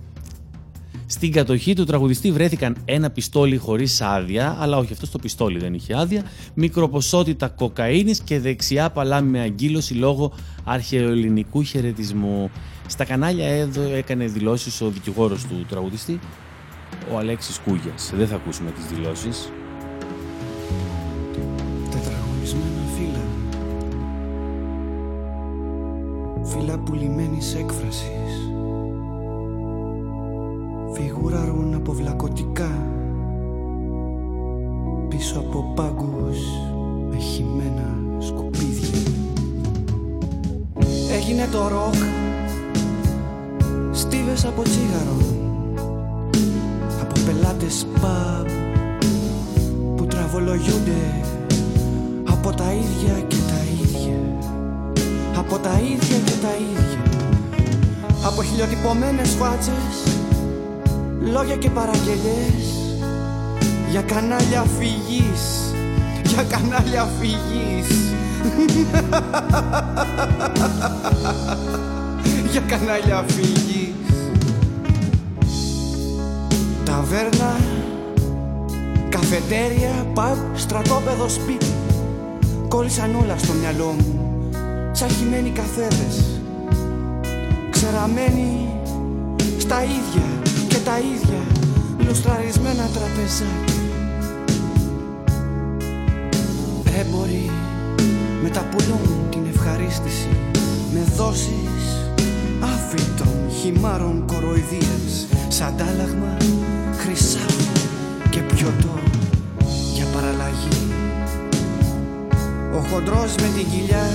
Στην 1.05 1.31
κατοχή 1.31 1.73
του 1.73 1.83
τραγουδιστή 1.83 2.31
βρέθηκαν 2.31 2.77
ένα 2.85 3.09
πιστόλι 3.09 3.57
χωρίς 3.57 4.01
άδεια, 4.01 4.57
αλλά 4.59 4.77
όχι 4.77 4.93
αυτός 4.93 5.11
το 5.11 5.17
πιστόλι 5.17 5.59
δεν 5.59 5.73
είχε 5.73 5.95
άδεια, 5.97 6.23
μικροποσότητα 6.53 7.47
κοκαίνης 7.47 8.21
και 8.21 8.39
δεξιά 8.39 8.89
παλά 8.89 9.21
με 9.21 9.39
αγκύλωση 9.39 9.93
λόγω 9.93 10.33
αρχαιοελληνικού 10.63 11.63
χαιρετισμού. 11.63 12.51
Στα 12.87 13.05
κανάλια 13.05 13.47
εδώ 13.47 13.81
έκανε 13.81 14.25
δηλώσεις 14.25 14.81
ο 14.81 14.89
δικηγόρος 14.89 15.43
του 15.43 15.65
τραγουδιστή, 15.69 16.19
ο 17.11 17.17
Αλέξης 17.17 17.59
Κούγιας. 17.59 18.11
Δεν 18.15 18.27
θα 18.27 18.35
ακούσουμε 18.35 18.71
τις 18.71 18.85
δηλώσεις. 18.85 19.51
Τετραγωνισμένα 21.89 22.83
φύλλα. 22.95 23.25
Φύλλα 26.43 26.77
πουλημένης 26.77 27.55
έκφρασης. 27.55 28.51
Φιγουράρουν 30.93 31.73
αποβλακωτικά 31.73 32.93
Πίσω 35.17 35.39
από 35.39 35.71
πάγκους 35.75 36.37
με 37.09 37.17
χυμένα 37.17 37.95
σκουπίδια. 38.19 38.99
Έγινε 41.11 41.47
το 41.51 41.67
ροκ. 41.67 41.95
Στίβες 43.91 44.45
από 44.45 44.61
τσίγαρο. 44.61 45.17
Από 45.17 45.42
πελάτες 47.25 47.85
pub 47.95 48.47
Που 49.95 50.05
τραβολογιούνται 50.05 51.25
Από 52.29 52.51
τα 52.51 52.73
ίδια 52.73 53.19
και 53.27 53.35
τα 53.47 53.61
ίδια. 53.81 54.19
Από 55.37 55.57
τα 55.57 55.79
ίδια 55.79 56.17
και 56.25 56.31
τα 56.41 56.53
ίδια. 56.71 57.01
Από 58.25 58.43
χιλιοτυπωμένες 58.43 59.29
φάτσες 59.29 60.17
Λόγια 61.31 61.55
και 61.55 61.69
παραγγελίες. 61.69 62.65
Για 63.89 64.01
κανάλια 64.01 64.65
φυγής 64.77 65.73
Για 66.23 66.43
κανάλια 66.43 67.07
φυγής. 67.19 67.87
Για 72.51 72.61
κανάλια 72.61 73.23
φυγής 73.27 73.82
Ταβέρνα 76.93 77.59
Καφετέρια, 79.09 80.07
παπ, 80.13 80.37
στρατόπεδο, 80.55 81.29
σπίτι. 81.29 81.73
Κόλλησαν 82.67 83.15
όλα 83.15 83.37
στο 83.37 83.53
μυαλό 83.53 83.95
μου 83.97 84.49
Σαν 84.91 85.09
χυμένοι 85.09 85.49
καθέδες. 85.49 86.39
Ξεραμένοι 87.69 88.69
στα 89.57 89.83
ίδια 89.83 90.25
και 90.67 90.77
τα 90.85 90.97
ίδια 90.99 91.41
Λουστραρισμένα 92.07 92.89
τραπεζάκια 92.93 93.73
Έμποροι 96.99 97.49
μεταπουλούν 98.43 99.27
την 99.29 99.41
ευχαρίστηση 99.53 100.29
Με 100.93 101.03
δόσεις 101.15 102.11
άφητων 102.61 103.51
χυμάρων 103.61 104.23
κοροϊδίας. 104.25 105.27
Σαν 105.47 105.67
αντάλλαγμα 105.67 106.37
χρυσάφι 107.03 107.67
και 108.29 108.39
πιωτό 108.39 108.99
για 109.93 110.05
παραλλαγή. 110.05 110.67
Ο 112.75 112.79
χοντρός 112.79 113.35
με 113.35 113.47
την 113.55 113.69
κοιλιά 113.71 114.09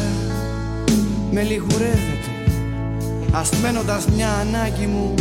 με 1.33 1.43
λιγουρεύεται 1.43 2.33
Ασμένοντας 3.33 4.09
μια 4.09 4.29
ανάγκη 4.33 4.87
μου 4.87 5.15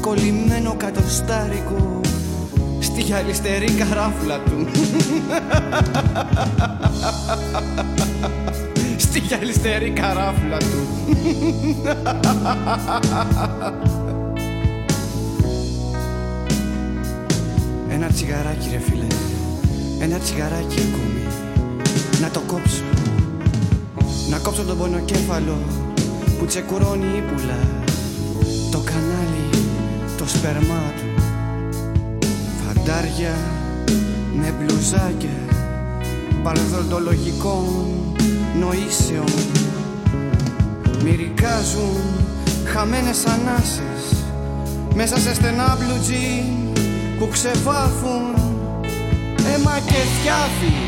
κολλημένο 0.00 0.74
κατοστάρικο 0.76 2.00
στη 2.80 3.00
γυαλιστερή 3.00 3.70
καράφλα 3.70 4.38
του. 4.38 4.66
Στη 8.96 9.18
γυαλιστερή 9.18 9.90
καράφλα 9.90 10.56
του 10.56 10.86
Ένα 18.08 18.16
τσιγαράκι 18.16 18.68
ρε 18.72 18.78
φίλε. 18.78 19.06
Ένα 20.00 20.18
τσιγαράκι 20.18 20.78
ακόμη. 20.88 21.22
Να 22.20 22.30
το 22.30 22.40
κόψω. 22.40 22.82
Να 24.30 24.38
κόψω 24.38 24.62
τον 24.62 24.78
πονοκέφαλο 24.78 25.58
Που 26.38 26.46
τσεκουρώνει 26.46 27.16
η 27.16 27.20
πουλά. 27.20 27.58
Το 28.70 28.78
κανάλι 28.78 29.66
Το 30.18 30.26
σπερμά 30.26 30.82
του. 30.96 31.22
Φαντάρια 32.66 33.34
Με 34.34 34.54
μπλουζάκια. 34.58 35.38
Παραδοντολογικών 36.42 37.86
Νοήσεων. 38.60 39.32
Μυρικάζουν 41.04 41.96
Χαμένες 42.64 43.24
ανάσες. 43.26 44.24
Μέσα 44.94 45.18
σε 45.18 45.34
στενά 45.34 45.78
μπλουτζί 45.80 46.58
που 47.18 47.28
ξεβάφουν 47.28 48.34
αίμα 49.54 49.78
και 49.86 49.94
φτιάφι 49.94 50.87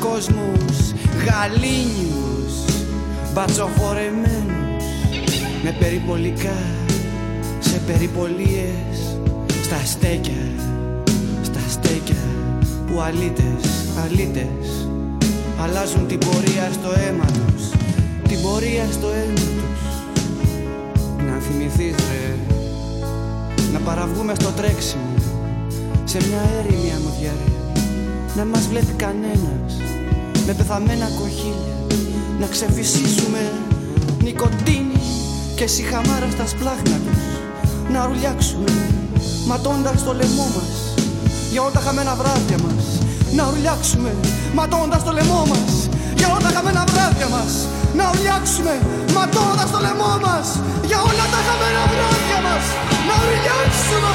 κόσμους 0.00 0.92
γαλήνιους 1.24 2.52
Μπατσοφορεμένους 3.32 4.84
Με 5.62 5.76
περιπολικά 5.78 6.56
σε 7.60 7.80
περιπολίες 7.86 9.16
Στα 9.62 9.80
στέκια, 9.84 10.44
στα 11.42 11.60
στέκια 11.68 12.24
Που 12.86 13.00
αλίτες, 13.00 13.64
αλίτες 14.04 14.88
Αλλάζουν 15.62 16.06
την 16.06 16.18
πορεία 16.18 16.70
στο 16.72 16.88
αίμα 16.88 17.24
τους 17.24 17.68
Την 18.28 18.42
πορεία 18.42 18.86
στο 18.92 19.06
αίμα 19.08 19.34
τους. 19.34 19.92
Να 21.26 21.38
θυμηθείς 21.40 21.94
ρε 21.96 22.36
Να 23.72 23.78
παραβγούμε 23.78 24.34
στο 24.34 24.50
τρέξιμο 24.50 25.14
σε 26.04 26.18
μια 26.28 26.42
έρημη 26.58 26.92
αμμουδιά 26.96 27.32
να 28.36 28.44
μας 28.44 28.66
βλέπει 28.68 28.92
κανένας 28.92 29.89
με 30.50 30.56
πεθαμένα 30.56 31.08
κοχύλια 31.18 31.74
να 32.40 32.46
ξεφυσίσουμε 32.54 33.42
νικοτίνη 34.24 35.00
και 35.56 35.66
σιχαμάρα 35.66 36.28
στα 36.34 36.46
σπλάχνα 36.52 36.96
τους. 37.04 37.22
Να 37.92 38.06
ρουλιάξουμε 38.06 38.72
ματώντας 39.46 40.04
το 40.04 40.12
λαιμό 40.20 40.46
μας 40.56 40.72
για 41.52 41.60
όλα 41.62 41.72
τα 41.76 41.80
χαμένα 41.86 42.14
βράδια 42.20 42.58
μας. 42.64 42.84
Να 43.36 43.42
ρουλιάξουμε 43.50 44.12
ματώντας 44.54 45.02
το 45.04 45.12
λαιμό 45.12 45.42
μας 45.52 45.72
για 46.18 46.28
όλα 46.34 46.40
τα 46.46 46.50
χαμένα 46.56 46.84
βράδια 46.90 47.28
μας. 47.34 47.52
Να 47.98 48.04
ρουλιάξουμε 48.12 48.74
ματώντας 49.16 49.68
το 49.74 49.78
λαιμό 49.84 50.12
μας 50.24 50.48
για 50.88 50.98
όλα 51.08 51.26
τα 51.34 51.40
χαμένα 51.46 51.82
βράδια 51.92 52.38
μας. 52.46 52.64
Να 53.08 53.14
ρουλιάξουμε 53.26 54.14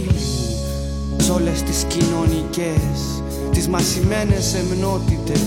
όλες 1.35 1.61
τις 1.61 1.83
κοινωνικές 1.83 3.23
τις 3.51 3.67
μασημένες 3.67 4.53
εμνότητες 4.53 5.41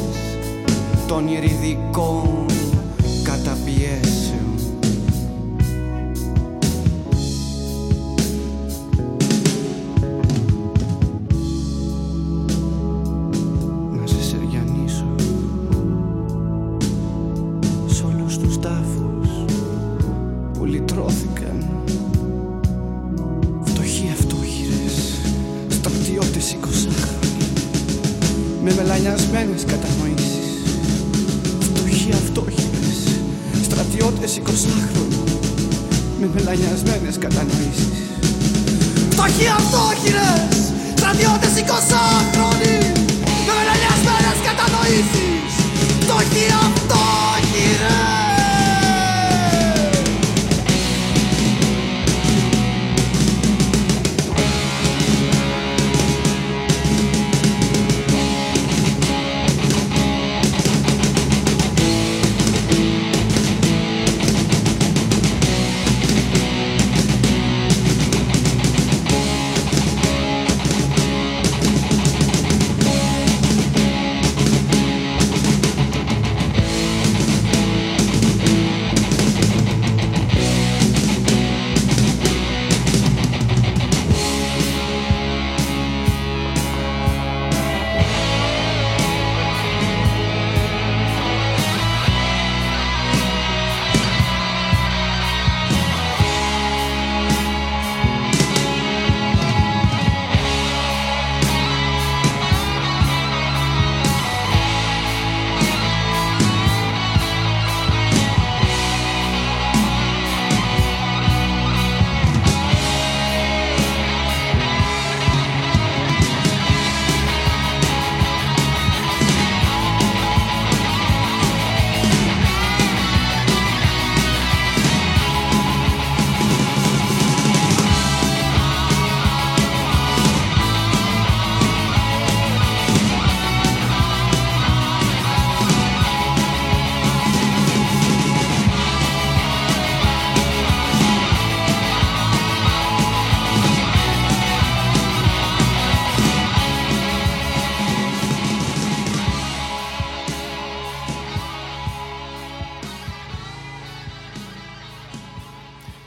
των 1.06 1.28
ηριδικών 1.28 2.46
καταπιέσεων 3.22 4.33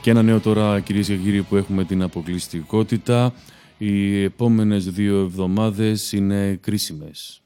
Και 0.08 0.14
ένα 0.14 0.22
νέο 0.22 0.40
τώρα 0.40 0.80
κυρίες 0.80 1.06
και 1.06 1.16
κύριοι 1.16 1.42
που 1.42 1.56
έχουμε 1.56 1.84
την 1.84 2.02
αποκλειστικότητα. 2.02 3.34
Οι 3.78 4.22
επόμενες 4.22 4.84
δύο 4.90 5.20
εβδομάδες 5.20 6.12
είναι 6.12 6.58
κρίσιμες. 6.62 7.42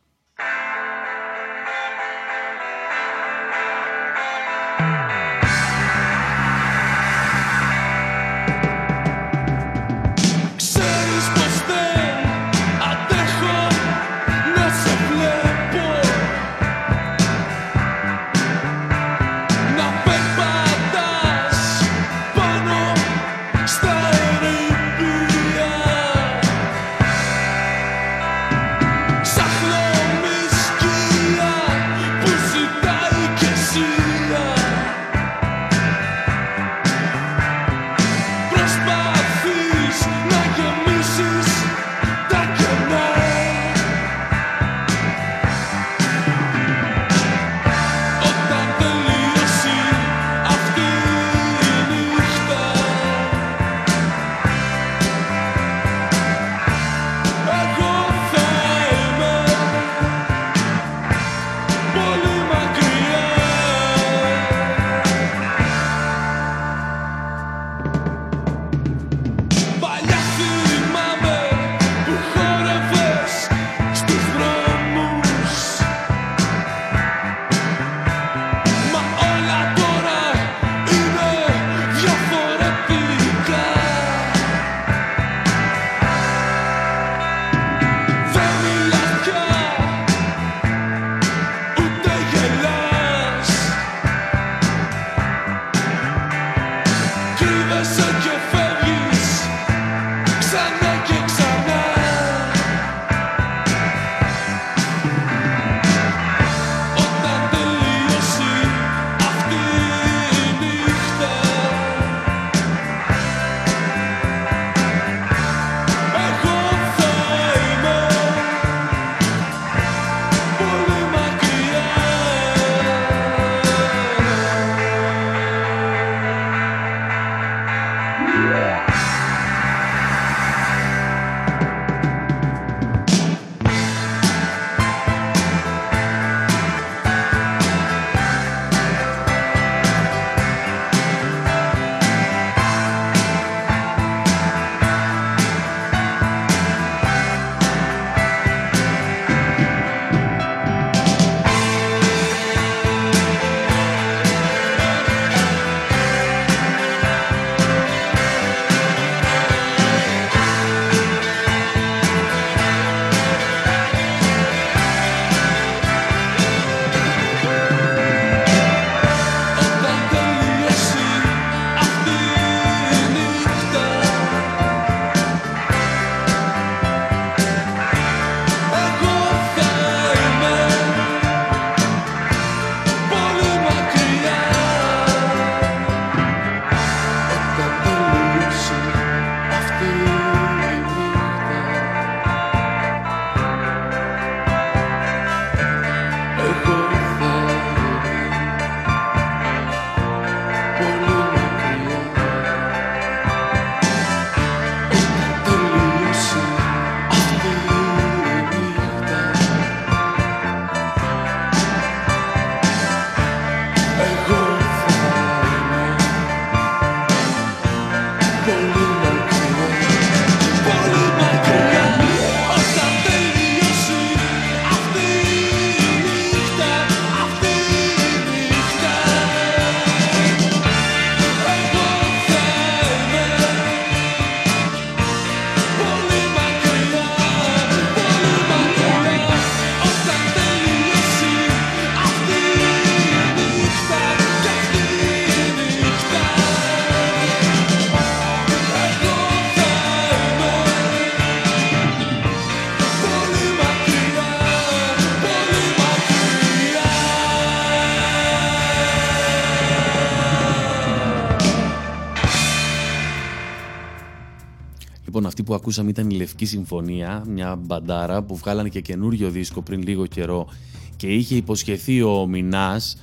Που 265.52 265.58
ακούσαμε 265.58 265.90
ήταν 265.90 266.10
η 266.10 266.14
Λευκή 266.14 266.44
Συμφωνία, 266.44 267.24
μια 267.28 267.56
μπαντάρα 267.56 268.22
που 268.22 268.36
βγάλανε 268.36 268.68
και 268.68 268.80
καινούριο 268.80 269.30
δίσκο 269.30 269.62
πριν 269.62 269.82
λίγο 269.82 270.06
καιρό 270.06 270.48
και 270.96 271.06
είχε 271.06 271.34
υποσχεθεί 271.34 272.02
ο 272.02 272.26
Μινάς, 272.26 272.96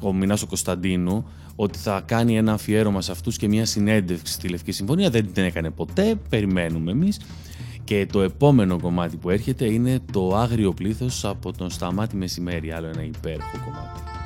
ο 0.00 0.12
Μινάς 0.12 0.42
ο 0.42 0.46
Κωνσταντίνου, 0.46 1.26
ότι 1.56 1.78
θα 1.78 2.02
κάνει 2.06 2.36
ένα 2.36 2.52
αφιέρωμα 2.52 3.00
σε 3.00 3.12
αυτούς 3.12 3.36
και 3.36 3.48
μια 3.48 3.66
συνέντευξη 3.66 4.32
στη 4.32 4.48
Λευκή 4.48 4.72
Συμφωνία. 4.72 5.10
Δεν 5.10 5.32
την 5.32 5.44
έκανε 5.44 5.70
ποτέ, 5.70 6.14
περιμένουμε 6.28 6.90
εμείς. 6.90 7.20
Και 7.84 8.06
το 8.12 8.20
επόμενο 8.20 8.80
κομμάτι 8.80 9.16
που 9.16 9.30
έρχεται 9.30 9.72
είναι 9.72 10.00
το 10.12 10.36
Άγριο 10.36 10.72
Πλήθος 10.72 11.24
από 11.24 11.52
τον 11.52 11.70
Σταμάτη 11.70 12.16
Μεσημέρι, 12.16 12.72
άλλο 12.72 12.86
ένα 12.86 13.02
υπέροχο 13.02 13.58
κομμάτι. 13.64 14.19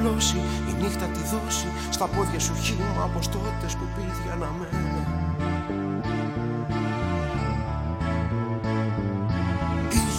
Είχε 0.00 0.08
απλώσει 0.08 0.36
η 0.68 0.82
νύχτα 0.82 1.06
τη 1.06 1.18
δώσει 1.18 1.66
στα 1.90 2.06
πόδια 2.06 2.40
σου 2.40 2.54
χύμα 2.54 3.02
από 3.02 3.18
τότε 3.28 3.68
σκουπίδια 3.68 4.32
αναμένα 4.32 5.38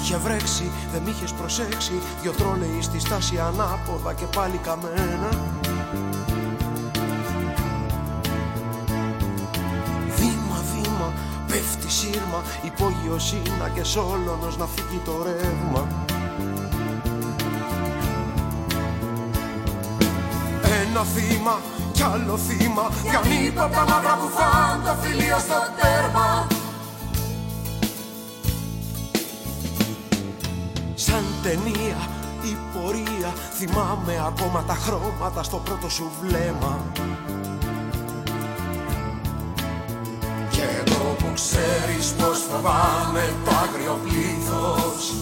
Είχε 0.01 0.17
βρέξει, 0.17 0.71
δεν 0.91 1.01
μ' 1.01 1.07
είχες 1.07 1.31
προσέξει 1.31 1.93
Δυο 2.21 2.31
τρόλεοι 2.31 2.81
στη 2.81 2.99
στάση 2.99 3.39
ανάποδα 3.39 4.13
και 4.13 4.25
πάλι 4.35 4.57
καμένα. 4.57 5.29
Βήμα, 10.17 10.63
βήμα, 10.73 11.13
πέφτει 11.47 11.91
σύρμα 11.91 12.43
Υπόγειος 12.63 13.23
σύνα 13.23 13.69
και 13.75 13.83
σόλωνος 13.83 14.57
να 14.57 14.65
φύγει 14.65 15.01
το 15.05 15.23
ρεύμα 15.23 15.87
Ένα 20.93 21.03
θύμα 21.03 21.59
κι 21.91 22.03
άλλο 22.03 22.37
θύμα. 22.37 22.89
Διανύπω 23.03 23.61
από 23.63 23.73
τα 23.75 23.85
μαύρα 23.89 24.17
που 24.17 24.27
φάν 24.37 24.83
το 24.83 24.93
φιλίο 25.01 25.37
στο 25.39 25.59
τέρμα. 25.79 26.47
Σαν 30.95 31.23
ταινία 31.43 31.99
η 32.41 32.57
πορεία 32.73 33.33
Θυμάμαι 33.51 34.23
ακόμα 34.27 34.63
τα 34.67 34.73
χρώματα 34.73 35.43
στο 35.43 35.57
πρώτο 35.57 35.89
σου 35.89 36.11
βλέμμα. 36.21 36.85
Κι 40.49 40.61
εγώ 40.61 41.15
που 41.19 41.29
ξέρεις 41.33 42.11
πως 42.11 42.39
φοβάμαι 42.49 43.33
το 43.45 43.51
άγριο 43.63 43.99
πλήθος 44.03 45.13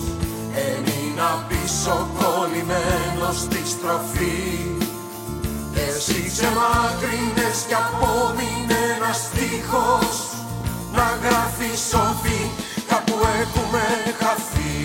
Έμεινα 0.53 1.45
πίσω 1.47 2.07
κολλημένος 2.19 3.39
στη 3.39 3.61
στροφή 3.65 4.78
εσύ 5.99 6.31
ξεμάκρυνες 6.33 7.57
κι 7.67 7.77
απόμεινε 7.83 8.79
ένας 8.95 9.17
στίχος. 9.25 10.17
Να 10.97 11.07
γράφει 11.23 11.71
σοφή 11.89 12.41
κάπου 12.89 13.17
έχουμε 13.41 13.85
χαθεί. 14.19 14.77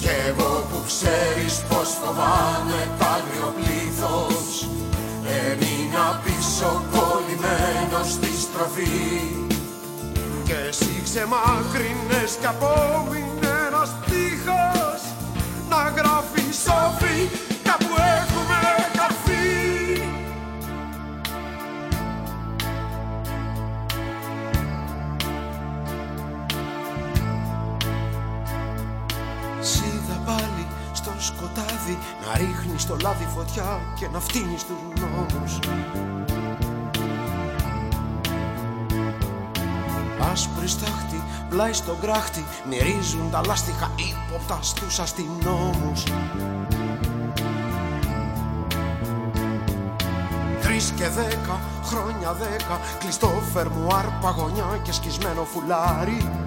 Κι 0.00 0.12
εγώ 0.28 0.52
που 0.68 0.78
ξέρεις 0.90 1.54
πως 1.68 1.88
φοβάμαι 2.00 2.80
τ' 2.98 3.04
άγριο 3.14 3.48
πλήθος 3.56 4.48
Έμεινα 5.46 6.06
πίσω 6.24 6.70
κολλημένος 6.92 8.08
στη 8.16 8.32
στροφή. 8.44 9.10
Κι 10.46 10.56
εσύ 10.68 10.94
ξεμάκρυνες 11.06 12.30
κι 12.40 12.48
απόμεινε 12.54 13.52
ένας 13.68 13.88
στίχος. 13.94 15.02
Να 15.70 15.82
γράφει 15.96 16.44
σοφή 16.64 17.18
Να 32.26 32.38
ρίχνεις 32.38 32.82
στο 32.82 32.96
λάδι 33.02 33.26
φωτιά 33.34 33.80
Και 33.98 34.08
να 34.08 34.20
φτύνεις 34.20 34.64
τους 34.64 35.00
νόμους. 35.00 35.58
Άσπρη 40.32 40.68
στάχτη, 40.68 41.22
πλάι 41.48 41.72
στον 41.72 42.00
κράχτη 42.00 42.44
Μυρίζουν 42.68 43.30
τα 43.30 43.40
λάστιχα 43.46 43.90
ύποπτα 43.96 44.58
στους 44.62 44.98
αστυνόμους. 44.98 46.02
Τρεις 50.62 50.92
και 50.96 51.08
δέκα, 51.08 51.60
χρόνια 51.84 52.32
δέκα 52.32 52.80
Κλειστό 52.98 53.42
φερμουάρ, 53.52 54.04
παγωνιά 54.20 54.80
και 54.82 54.92
σκισμένο 54.92 55.44
φουλάρι 55.44 56.46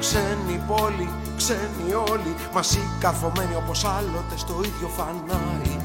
Ξένη 0.00 0.62
πόλη, 0.66 1.08
ξένοι 1.36 1.92
όλοι 2.10 2.34
Μαζί 2.54 2.80
καρφωμένοι 3.00 3.54
όπως 3.54 3.84
άλλοτε 3.84 4.36
στο 4.36 4.54
ίδιο 4.64 4.88
φανάρι. 4.88 5.80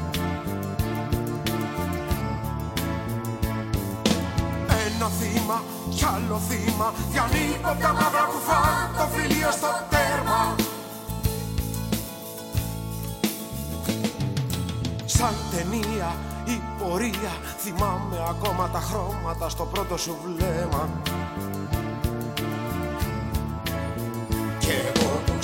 Ένα 4.86 5.08
θύμα 5.08 5.62
κι 5.88 6.04
άλλο 6.04 6.40
θύμα 6.48 6.92
Διανύκω 7.10 7.76
τα 7.80 7.92
μαύρα 7.92 8.24
κουφά 8.32 8.90
Το 8.96 9.06
φιλίο 9.16 9.50
στο 9.50 9.68
τέρμα. 9.90 10.54
Σαν 15.04 15.34
ταινία 15.50 16.16
η 16.44 16.60
πορεία 16.78 17.32
Θυμάμαι 17.58 18.16
ακόμα 18.30 18.68
τα 18.72 18.80
χρώματα 18.80 19.48
στο 19.48 19.64
πρώτο 19.64 19.96
σου 19.96 20.16
βλέμμα 20.24 20.88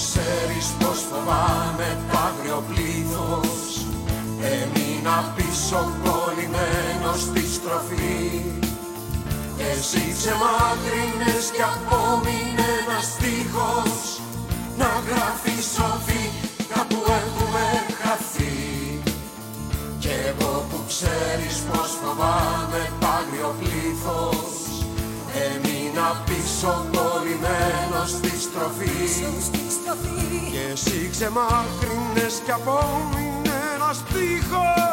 ξέρεις 0.00 0.66
πως 0.78 0.98
φοβάμαι 1.10 1.88
το 2.08 2.18
άγριο 2.28 2.60
πλήθος. 2.68 3.60
Έμεινα 4.56 5.16
πίσω 5.36 5.80
κολλημένος 6.04 7.20
στη 7.26 7.42
στροφή. 7.54 8.20
Εσύ 9.70 10.02
ξεμάκρυνες 10.18 11.44
κι 11.54 11.64
απόμεινε 11.72 12.68
ένας 12.80 13.04
στίχος. 13.12 13.98
Να 14.80 14.90
γράφεις 15.06 15.64
σοφή 15.74 16.24
κάπου 16.72 17.00
έχουμε 17.20 17.66
χαθεί. 18.00 18.58
Κι 20.02 20.12
εγώ 20.28 20.52
που 20.68 20.78
ξέρεις 20.90 21.56
πως 21.68 21.90
φοβάμαι 22.00 22.82
το 23.00 23.06
άγριο 23.18 23.50
πλήθος 23.60 24.59
Έμεινα 25.92 26.22
πίσω 26.24 26.86
κολλημένος 26.92 28.10
στη 28.10 28.40
στροφή. 28.40 28.90
Και 30.50 30.72
εσύ 30.72 31.08
ξεμάκρυνες 31.10 32.40
κι 32.44 32.50
απόμεινε 32.50 33.56
ένας 33.74 34.02
τείχος 34.12 34.90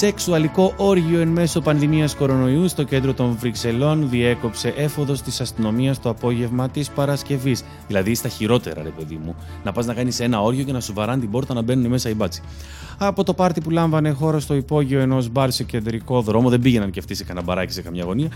Σεξουαλικό 0.00 0.74
όργιο 0.76 1.20
εν 1.20 1.28
μέσω 1.28 1.60
πανδημίας 1.60 2.14
κορονοϊού 2.14 2.68
στο 2.68 2.82
κέντρο 2.82 3.14
των 3.14 3.36
Βρυξελών 3.40 4.08
διέκοψε 4.10 4.74
έφοδος 4.76 5.22
της 5.22 5.40
αστυνομίας 5.40 6.00
το 6.00 6.08
απόγευμα 6.08 6.68
της 6.68 6.90
Παρασκευής. 6.90 7.64
Δηλαδή 7.86 8.14
στα 8.14 8.28
χειρότερα, 8.28 8.82
ρε 8.82 8.88
παιδί 8.88 9.20
μου. 9.24 9.34
Να 9.64 9.72
πας 9.72 9.86
να 9.86 9.94
κάνεις 9.94 10.20
ένα 10.20 10.42
όργιο 10.42 10.64
και 10.64 10.72
να 10.72 10.80
σου 10.80 10.92
βαράνε 10.92 11.20
την 11.20 11.30
πόρτα 11.30 11.54
να 11.54 11.62
μπαίνουν 11.62 11.86
μέσα 11.86 12.08
οι 12.08 12.14
μπάτσι. 12.14 12.42
Από 13.02 13.24
το 13.24 13.34
πάρτι 13.34 13.60
που 13.60 13.70
λάμβανε 13.70 14.10
χώρο 14.10 14.40
στο 14.40 14.54
υπόγειο 14.54 15.00
ενός 15.00 15.28
μπαρ 15.28 15.50
σε 15.50 15.64
κεντρικό 15.64 16.22
δρόμο, 16.22 16.48
δεν 16.48 16.60
πήγαιναν 16.60 16.90
και 16.90 16.98
αυτοί 16.98 17.14
σε 17.14 17.24
κανένα 17.24 17.46
μπαράκι 17.46 17.72
σε 17.72 17.82
καμιά 17.82 18.04
γωνία, 18.04 18.28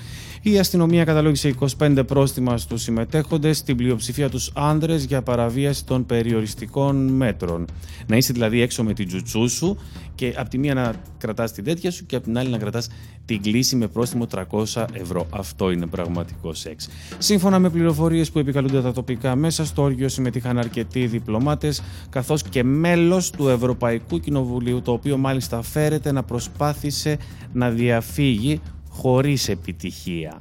η 0.42 0.58
αστυνομία 0.58 1.04
καταλόγησε 1.04 1.54
25 1.78 2.02
πρόστιμα 2.06 2.58
στους 2.58 2.82
συμμετέχοντες, 2.82 3.58
στην 3.58 3.76
πλειοψηφία 3.76 4.28
τους 4.28 4.50
άνδρες 4.54 5.04
για 5.04 5.22
παραβίαση 5.22 5.84
των 5.84 6.06
περιοριστικών 6.06 7.06
μέτρων. 7.06 7.64
Να 8.06 8.16
είσαι 8.16 8.32
δηλαδή 8.32 8.60
έξω 8.60 8.82
με 8.84 8.92
την 8.92 9.06
τζουτσού 9.06 9.48
σου 9.48 9.76
και 10.14 10.34
από 10.36 10.48
τη 10.48 10.58
μία 10.58 10.74
να 10.74 10.94
κρατάς 11.18 11.52
την 11.52 11.64
τέτοια 11.64 11.90
σου 11.90 12.06
και 12.06 12.16
από 12.16 12.24
την 12.24 12.38
άλλη 12.38 12.48
να 12.48 12.58
κρατάς 12.58 12.88
την 13.24 13.42
κλίση 13.42 13.76
με 13.76 13.86
πρόστιμο 13.86 14.26
300 14.74 14.84
ευρώ. 14.92 15.26
Αυτό 15.30 15.70
είναι 15.70 15.86
πραγματικό 15.86 16.54
σεξ. 16.54 16.88
Σύμφωνα 17.18 17.58
με 17.58 17.70
πληροφορίες 17.70 18.30
που 18.30 18.38
επικαλούνται 18.38 18.82
τα 18.82 18.92
τοπικά 18.92 19.36
μέσα, 19.36 19.64
στο 19.64 19.82
όργιο 19.82 20.08
συμμετείχαν 20.08 20.58
αρκετοί 20.58 21.06
διπλωμάτες, 21.06 21.82
καθώς 22.10 22.42
και 22.42 22.64
μέλος 22.64 23.30
του 23.30 23.48
Ευρωπαϊκού 23.48 24.20
Κοινοβουλίου, 24.20 24.82
το 24.82 24.92
οποίο 24.92 25.16
μάλιστα 25.16 25.62
φέρεται 25.62 26.12
να 26.12 26.22
προσπάθησε 26.22 27.18
να 27.52 27.70
διαφύγει 27.70 28.60
χωρίς 28.88 29.48
επιτυχία. 29.48 30.38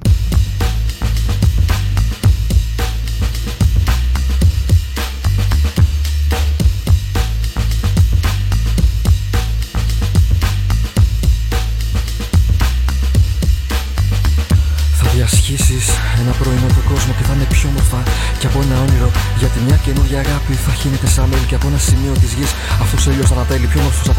Ο 23.54 23.56
ήλιο 23.56 23.68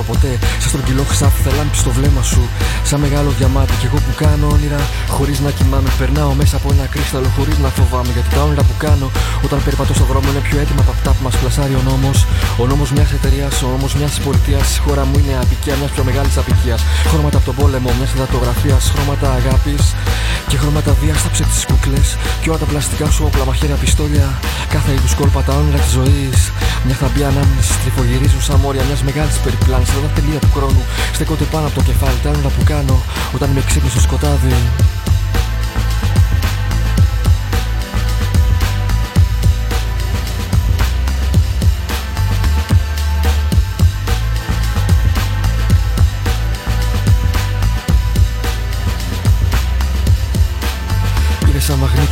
ανατέλει 0.10 0.14
πιο 0.14 0.14
όμορφο 0.14 0.14
από 0.14 0.14
ποτέ. 0.14 0.34
Σαν 0.60 0.70
στον 0.70 0.84
κιλό 0.84 1.04
χρυσάφι 1.10 1.42
θα 1.46 1.52
λάμψει 1.58 1.80
στο 1.80 1.92
βλέμμα 1.98 2.24
σου. 2.32 2.42
Σαν 2.84 3.00
μεγάλο 3.00 3.30
διαμάτι 3.38 3.74
και 3.80 3.88
εγώ 3.90 4.00
που 4.06 4.14
κάνω 4.24 4.48
όνειρα 4.56 4.82
χωρίς 5.16 5.40
να 5.40 5.52
κοιμάμαι. 5.58 5.90
Περνάω 6.00 6.34
μέσα 6.42 6.56
από 6.60 6.68
ένα 6.74 6.86
κρύσταλλο 6.94 7.30
χωρίς 7.38 7.58
να 7.64 7.70
φοβάμαι. 7.78 8.12
Γιατί 8.16 8.30
τα 8.36 8.42
όνειρα 8.48 8.64
που 8.70 8.76
κάνω 8.86 9.08
όταν 9.46 9.60
περπατώ 9.66 9.94
στο 9.94 10.06
δρόμο 10.12 10.28
είναι 10.32 10.44
πιο 10.48 10.58
έτοιμα 10.64 10.82
από 10.86 10.92
αυτά 10.96 11.10
που 11.16 11.24
μας 11.28 11.36
πλασάρει 11.40 11.74
ο 11.82 11.84
νόμος. 11.90 12.18
Ο 12.62 12.64
νόμος 12.72 12.90
μιας 12.96 13.10
εταιρείας, 13.18 13.54
ο 13.66 13.68
νόμος 13.74 13.92
μιας 13.98 14.14
πολιτείας. 14.26 14.68
Η 14.78 14.80
χώρα 14.86 15.04
μου 15.08 15.16
είναι 15.20 15.34
απικία 15.44 15.76
μιας 15.80 15.92
πιο 15.96 16.04
μεγάλης 16.10 16.36
απικίας. 16.42 16.82
Χρώματα 17.12 17.38
από 17.38 17.46
τον 17.50 17.56
πόλεμο, 17.60 17.90
μιας 17.98 18.12
υδατογραφίας, 18.16 18.84
χρώματα 18.94 19.28
αγάπης 19.40 19.84
και 20.50 20.58
χρώματα 20.58 20.92
διάσταψε 21.02 21.44
τι 21.52 21.58
κούκλε. 21.70 22.02
Και 22.42 22.50
όλα 22.50 22.60
τα 22.64 22.68
πλαστικά 22.72 23.08
σου 23.14 23.24
όπλα, 23.28 23.46
μαχαίρια, 23.46 23.76
πιστόλια. 23.76 24.28
Κάθε 24.74 24.92
είδους 24.96 25.14
κόλπα, 25.20 25.42
τα 25.48 25.54
όνειρα 25.60 25.80
της 25.86 25.92
ζωής. 26.00 26.40
Μια 26.86 26.96
θαμπή 27.02 27.24
ανάμνηση 27.32 27.74
τριφογυρίζουν 27.84 28.42
σαν 28.48 28.58
μόρια 28.64 28.84
μιας 28.88 29.02
μεγάλης 29.08 29.38
περιπλάνη. 29.46 29.86
Τα 30.02 30.22
τελεία 30.22 30.40
του 30.40 30.52
χρόνου 30.56 30.84
στέκονται 31.14 31.44
πάνω 31.44 31.66
από 31.68 31.76
το 31.76 31.82
κεφάλι. 31.82 32.18
Τα 32.24 32.30
όνειρα 32.30 32.50
που 32.50 32.64
κάνω 32.66 33.04
όταν 33.36 33.50
με 33.50 33.62
ξύπνησε 33.66 34.00
στο 34.00 34.02
σκοτάδι. 34.08 34.56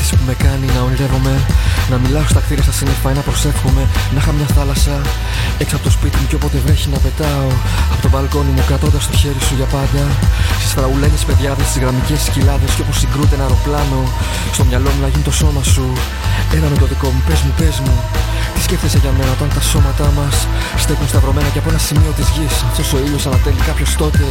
Σαν 0.04 0.20
μαγνήτης 0.20 0.20
που 0.20 0.26
με 0.26 0.36
κάνει 0.46 0.66
να 0.76 0.82
ονειρεύομαι 0.88 1.36
Να 1.92 1.98
μιλάω 2.04 2.26
στα 2.34 2.40
κτίρια 2.44 2.64
στα 2.64 2.72
σύννεφα 2.80 3.12
ή 3.12 3.16
να 3.20 3.24
προσεύχομαι 3.28 3.84
Να 4.14 4.20
είχα 4.20 4.32
μια 4.38 4.48
θάλασσα 4.56 4.96
έξω 5.64 5.76
από 5.76 5.86
το 5.88 5.92
σπίτι 5.98 6.18
μου 6.20 6.28
και 6.30 6.36
όποτε 6.36 6.58
βρέχει 6.66 6.88
να 6.90 7.00
πετάω 7.06 7.48
Από 7.94 8.02
το 8.02 8.10
μπαλκόνι 8.12 8.52
μου 8.56 8.64
κρατώντας 8.70 9.08
το 9.08 9.18
χέρι 9.22 9.42
σου 9.48 9.56
για 9.60 9.68
πάντα 9.76 10.04
Στις 10.60 10.72
φραουλένες 10.76 11.24
παιδιάδες, 11.28 11.66
στις 11.70 11.82
γραμμικές 11.84 12.22
σκυλάδες 12.28 12.72
Και 12.76 12.82
όπως 12.86 12.98
συγκρούται 13.02 13.36
ένα 13.38 13.44
αεροπλάνο 13.44 14.00
Στο 14.56 14.64
μυαλό 14.70 14.90
μου 14.94 15.02
να 15.06 15.10
γίνει 15.12 15.26
το 15.30 15.34
σώμα 15.42 15.64
σου 15.74 15.86
Ένα 16.56 16.68
με 16.72 16.78
το 16.82 16.86
δικό 16.92 17.08
μου, 17.14 17.22
πες 17.28 17.40
μου, 17.46 17.54
πες 17.60 17.76
μου 17.86 17.96
τι 18.54 18.62
σκέφτεσαι 18.62 18.98
για 18.98 19.12
μένα 19.18 19.32
όταν 19.38 19.50
τα 19.56 19.62
σώματά 19.62 20.08
μας 20.18 20.36
στέκουν 20.84 21.08
σταυρωμένα 21.08 21.50
και 21.54 21.60
από 21.62 21.70
ένα 21.70 21.82
σημείο 21.88 22.12
της 22.18 22.28
γης. 22.36 22.56
Αυτός 22.70 22.94
ο 22.94 22.98
ήλιος 23.06 23.26
ανατέλει 23.30 23.62
κάποιος 23.70 23.96
τότε. 24.02 24.26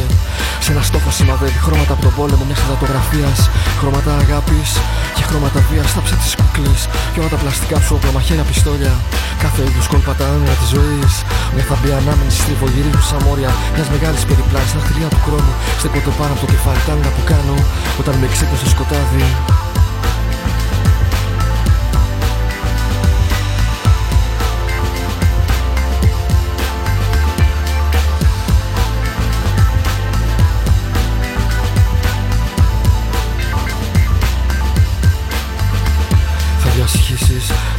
Σε 0.63 0.71
ένα 0.71 0.81
στόχο 0.89 1.09
σημαδεύει 1.17 1.59
χρώματα 1.65 1.93
από 1.93 2.01
τον 2.01 2.13
πόλεμο 2.17 2.43
μιας 2.47 2.59
υδατογραφίας. 2.65 3.39
Χρώματα 3.79 4.11
αγάπης 4.23 4.69
και 5.15 5.23
χρώματα 5.29 5.59
βία. 5.73 5.83
Στάψε 5.93 6.15
τις 6.21 6.33
κούκλε 6.39 6.73
και 7.11 7.19
όλα 7.19 7.29
τα 7.33 7.39
πλαστικά 7.43 7.77
σου 7.85 7.93
όπλα, 7.97 8.11
μαχαίρια, 8.15 8.45
πιστόλια. 8.49 8.93
Κάθε 9.43 9.61
είδους 9.67 9.87
κόλπα 9.91 10.13
τα 10.19 10.25
όνειρα 10.35 10.55
της 10.61 10.69
ζωής. 10.75 11.13
Μια 11.53 11.65
θαμπή 11.69 11.91
ανάμενη 12.01 12.31
στριβογυρίζουν 12.39 13.03
σαν 13.09 13.19
μόρια 13.25 13.51
μιας 13.75 13.89
μεγάλης 13.93 14.23
περιπλάνη. 14.29 14.67
Στα 14.71 14.79
χτυλία 14.83 15.09
του 15.13 15.21
χρόνου 15.25 15.53
στέκονται 15.79 16.11
πάνω 16.19 16.31
από 16.35 16.41
το 16.43 16.49
κεφάλι. 16.53 16.81
Τα 16.87 17.09
που 17.15 17.23
κάνω 17.31 17.55
όταν 18.01 18.13
με 18.21 18.27
ξύπνω 18.33 18.57
στο 18.61 18.69
σκοτάδι. 18.73 19.25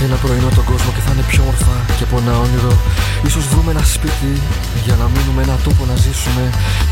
Ένα 0.05 0.17
πρωινό 0.17 0.49
τον 0.55 0.65
κόσμο 0.65 0.91
και 0.95 1.01
θα 1.01 1.03
είναι 1.03 1.04
πιο 1.31 1.41
όμορφα 1.45 1.75
και 1.97 2.05
από 2.09 2.17
ένα 2.23 2.33
όνειρο. 2.45 2.73
Ίσως 3.29 3.45
βρούμε 3.53 3.71
ένα 3.77 3.85
σπίτι 3.95 4.33
για 4.85 4.95
να 5.01 5.07
μείνουμε 5.15 5.41
ένα 5.47 5.57
τόπο 5.67 5.83
να 5.91 5.97
ζήσουμε 6.05 6.45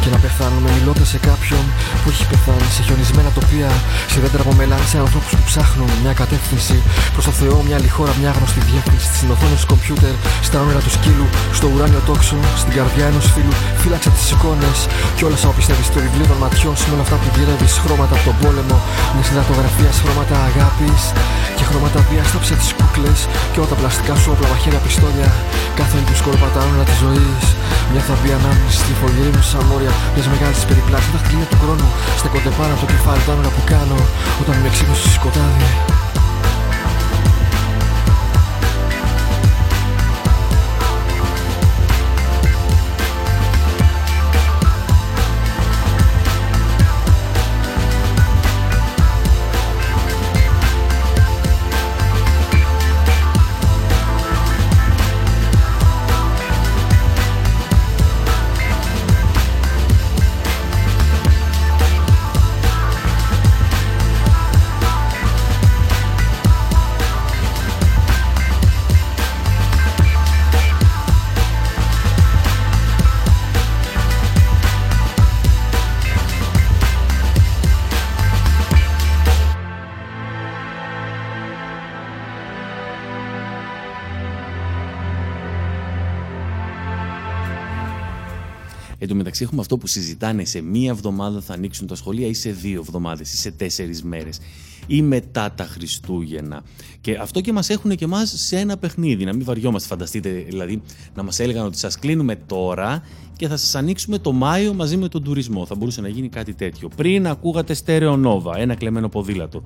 και 0.02 0.08
να 0.14 0.18
πεθάνουμε 0.24 0.68
μιλώντας 0.76 1.08
σε 1.12 1.18
κάποιον 1.28 1.64
που 2.00 2.06
έχει 2.12 2.24
πεθάνει 2.32 2.68
σε 2.76 2.82
χιονισμένα 2.86 3.30
τοπία, 3.38 3.70
σε 4.12 4.18
δέντρα 4.22 4.42
από 4.44 4.52
μελάνι, 4.58 4.86
σε 4.92 4.98
ανθρώπους 5.04 5.32
που 5.38 5.44
ψάχνουν 5.50 5.90
μια 6.02 6.14
κατεύθυνση 6.22 6.76
προς 7.14 7.24
το 7.28 7.32
Θεό, 7.40 7.56
μια 7.66 7.76
άλλη 7.78 7.90
χώρα, 7.96 8.12
μια 8.20 8.30
γνωστή 8.36 8.60
διεύθυνση. 8.68 9.06
Στην 9.18 9.28
οθόνη 9.34 9.56
του 9.60 9.66
κομπιούτερ, 9.72 10.14
στα 10.48 10.56
όνειρα 10.64 10.80
του 10.86 10.92
σκύλου, 10.96 11.26
στο 11.58 11.66
ουράνιο 11.72 12.02
τόξο, 12.08 12.36
στην 12.62 12.72
καρδιά 12.78 13.06
ενός 13.12 13.26
φίλου. 13.34 13.54
Φύλαξε 13.82 14.10
τις 14.16 14.26
εικόνες 14.34 14.78
και 15.16 15.24
όλα 15.26 15.36
όσα 15.40 15.48
πιστεύει 15.58 15.82
στο 15.90 15.98
βιβλίο 16.04 16.26
των 16.30 16.38
ματιών 16.42 16.74
σου, 16.80 16.88
όλα 16.94 17.04
αυτά 17.06 17.16
που 17.20 17.28
γυρεύεις, 17.34 17.72
χρώματα 17.84 18.14
από 18.16 18.24
τον 18.28 18.36
πόλεμο, 18.42 18.76
μια 19.14 19.24
συντακτογραφία, 19.28 19.90
χρώματα 20.02 20.36
αγάπης 20.48 21.02
και 21.56 21.64
χρώματα 21.68 21.98
βία, 22.08 22.24
στάψε 22.30 22.54
τις 22.60 22.70
κούκλες 22.78 23.18
και 23.50 23.58
όλα 23.60 23.68
τα 23.72 23.78
πλαστικά 23.80 24.14
σου 24.21 24.21
όπλα, 24.30 24.46
μαχαίρια, 24.52 24.80
πιστόλια. 24.86 25.30
Κάθε 25.78 25.96
είδου 26.00 26.16
κόλπα 26.24 26.48
τα 26.54 26.60
όνειρα 26.66 26.84
τη 26.90 26.96
ζωή. 27.02 27.30
Μια 27.90 28.02
θαμπή 28.08 28.30
ανάμνηση 28.38 28.78
στη 28.82 28.92
φωλή 29.00 29.28
μου 29.34 29.42
σαν 29.50 29.62
μόρια 29.68 29.92
μιας 30.14 30.26
μεγάλης 30.32 30.62
περιπλάτη. 30.68 31.08
Τα 31.14 31.18
χτυλία 31.22 31.46
του 31.50 31.58
χρόνου 31.62 31.88
στεκόνται 32.20 32.52
πάνω 32.58 32.72
από 32.74 32.82
το 32.84 32.88
κεφάλι 32.92 33.22
τα 33.26 33.32
όνειρα 33.34 33.50
που 33.56 33.62
κάνω 33.72 33.98
όταν 34.42 34.54
με 34.62 34.68
ξύπνησε 34.74 35.00
στο 35.04 35.10
σκοτάδι. 35.18 35.68
Μεταξύ 89.32 89.52
έχουμε 89.52 89.60
αυτό 89.60 89.78
που 89.78 89.86
συζητάνε 89.86 90.44
σε 90.44 90.60
μία 90.60 90.90
εβδομάδα 90.90 91.40
θα 91.40 91.54
ανοίξουν 91.54 91.86
τα 91.86 91.94
σχολεία 91.94 92.26
ή 92.26 92.34
σε 92.34 92.50
δύο 92.50 92.80
εβδομάδες 92.80 93.32
ή 93.32 93.36
σε 93.36 93.50
τέσσερις 93.50 94.02
μέρες 94.02 94.38
ή 94.86 95.02
μετά 95.02 95.52
τα 95.52 95.64
Χριστούγεννα. 95.64 96.62
Και 97.00 97.18
αυτό 97.20 97.40
και 97.40 97.52
μας 97.52 97.70
έχουν 97.70 97.96
και 97.96 98.04
εμάς 98.04 98.32
σε 98.36 98.58
ένα 98.58 98.76
παιχνίδι. 98.76 99.24
Να 99.24 99.32
μην 99.32 99.44
βαριόμαστε, 99.44 99.88
φανταστείτε 99.88 100.30
δηλαδή, 100.30 100.82
να 101.14 101.22
μας 101.22 101.38
έλεγαν 101.38 101.66
ότι 101.66 101.78
σας 101.78 101.98
κλείνουμε 101.98 102.36
τώρα 102.36 103.02
και 103.36 103.48
θα 103.48 103.56
σας 103.56 103.74
ανοίξουμε 103.74 104.18
το 104.18 104.32
Μάιο 104.32 104.74
μαζί 104.74 104.96
με 104.96 105.08
τον 105.08 105.22
τουρισμό. 105.22 105.66
Θα 105.66 105.74
μπορούσε 105.74 106.00
να 106.00 106.08
γίνει 106.08 106.28
κάτι 106.28 106.54
τέτοιο. 106.54 106.88
Πριν 106.96 107.26
ακούγατε 107.26 107.76
Stereo 107.84 108.24
Nova, 108.24 108.56
ένα 108.56 108.74
κλεμμένο 108.74 109.08
ποδήλατο. 109.08 109.62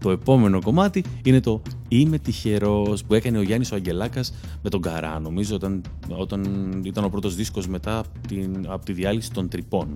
Το 0.00 0.10
επόμενο 0.10 0.60
κομμάτι 0.60 1.04
είναι 1.24 1.40
το 1.40 1.62
Είμαι 1.88 2.18
τυχερός 2.18 3.04
που 3.04 3.14
έκανε 3.14 3.38
ο 3.38 3.42
Γιάννης 3.42 3.72
ο 3.72 3.74
Αγγελάκας 3.74 4.34
με 4.62 4.70
τον 4.70 4.80
Καρά, 4.80 5.18
νομίζω, 5.18 5.54
όταν, 5.54 5.82
όταν 6.08 6.42
ήταν 6.84 7.04
ο 7.04 7.08
πρώτος 7.08 7.34
δίσκος 7.34 7.68
μετά 7.68 7.98
από, 7.98 8.08
την, 8.28 8.66
από 8.68 8.84
τη 8.84 8.92
διάλυση 8.92 9.32
των 9.32 9.48
τρυπών. 9.48 9.88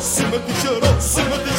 sima 0.00 0.36
di 0.38 0.52
giorò, 0.62 0.98
sima 0.98 1.36
di 1.36 1.50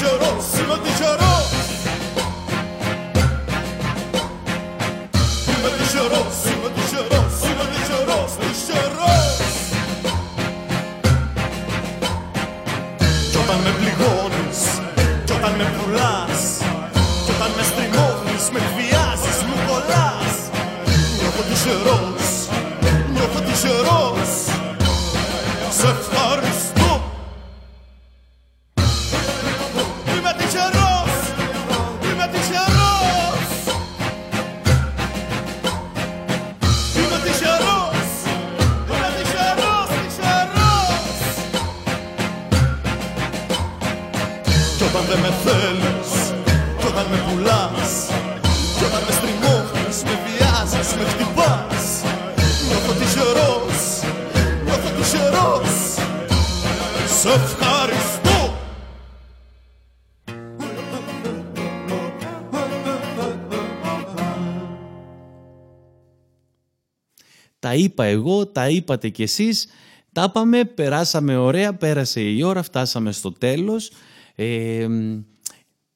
τα 67.72 67.78
είπα 67.78 68.04
εγώ, 68.04 68.48
τα 68.48 68.70
είπατε 68.70 69.10
κι 69.10 69.24
εσείς, 69.24 69.68
τα 70.12 70.26
είπαμε, 70.30 70.66
περάσαμε 70.66 71.36
ωραία, 71.38 71.74
πέρασε 71.74 72.22
η 72.22 72.44
ώρα, 72.44 72.62
φτάσαμε 72.62 73.12
στο 73.12 73.32
τέλος. 73.32 73.92
Ε, 74.36 74.88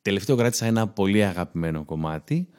τελευταίο 0.01 0.35
κράτησα 0.35 0.65
ένα 0.65 0.87
πολύ 0.87 1.23
αγαπημένο 1.23 1.85
κομμάτι, 1.85 2.49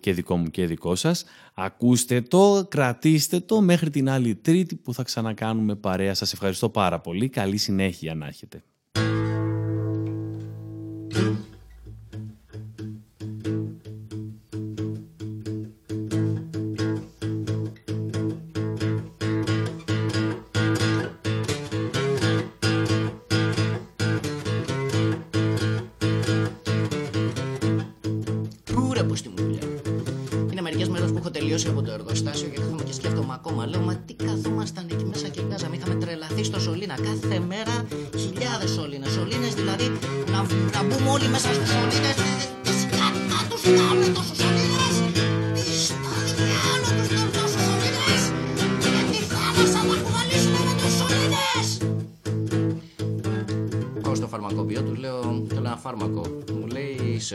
και 0.00 0.12
δικό 0.12 0.36
μου 0.36 0.50
και 0.50 0.66
δικό 0.66 0.94
σας. 0.94 1.24
Ακούστε 1.54 2.20
το, 2.20 2.66
κρατήστε 2.70 3.40
το 3.40 3.60
μέχρι 3.60 3.90
την 3.90 4.08
άλλη 4.08 4.34
τρίτη 4.34 4.76
που 4.76 4.94
θα 4.94 5.02
ξανακάνουμε 5.02 5.74
παρέα. 5.74 6.14
Σας 6.14 6.32
ευχαριστώ 6.32 6.68
πάρα 6.68 7.00
πολύ. 7.00 7.28
Καλή 7.28 7.56
συνέχεια 7.56 8.14
να 8.14 8.26
έχετε. 8.26 8.64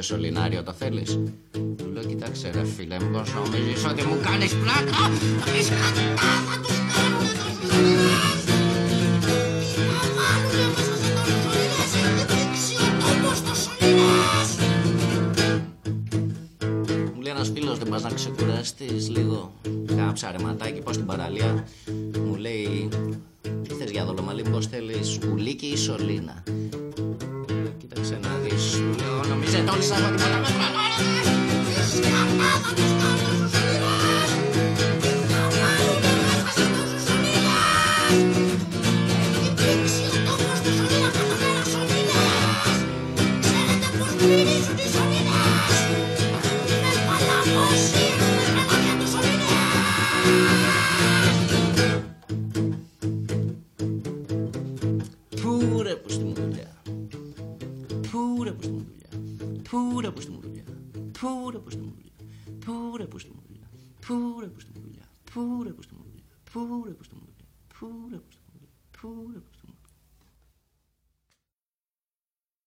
σε 0.01 0.07
σωληνάρι 0.13 0.63
το 0.63 0.73
θέλεις. 0.73 1.19
Του 1.51 1.89
λέω, 1.93 2.03
κοιτάξτε, 2.03 2.51
ρε 2.53 2.65
φίλε 2.65 2.97
μου, 2.99 3.11
πώ 3.11 3.23
νομίζεις 3.39 3.85
ότι 3.85 4.03
μου 4.03 4.19
κάνεις 4.23 4.55
πλάκα. 4.55 5.03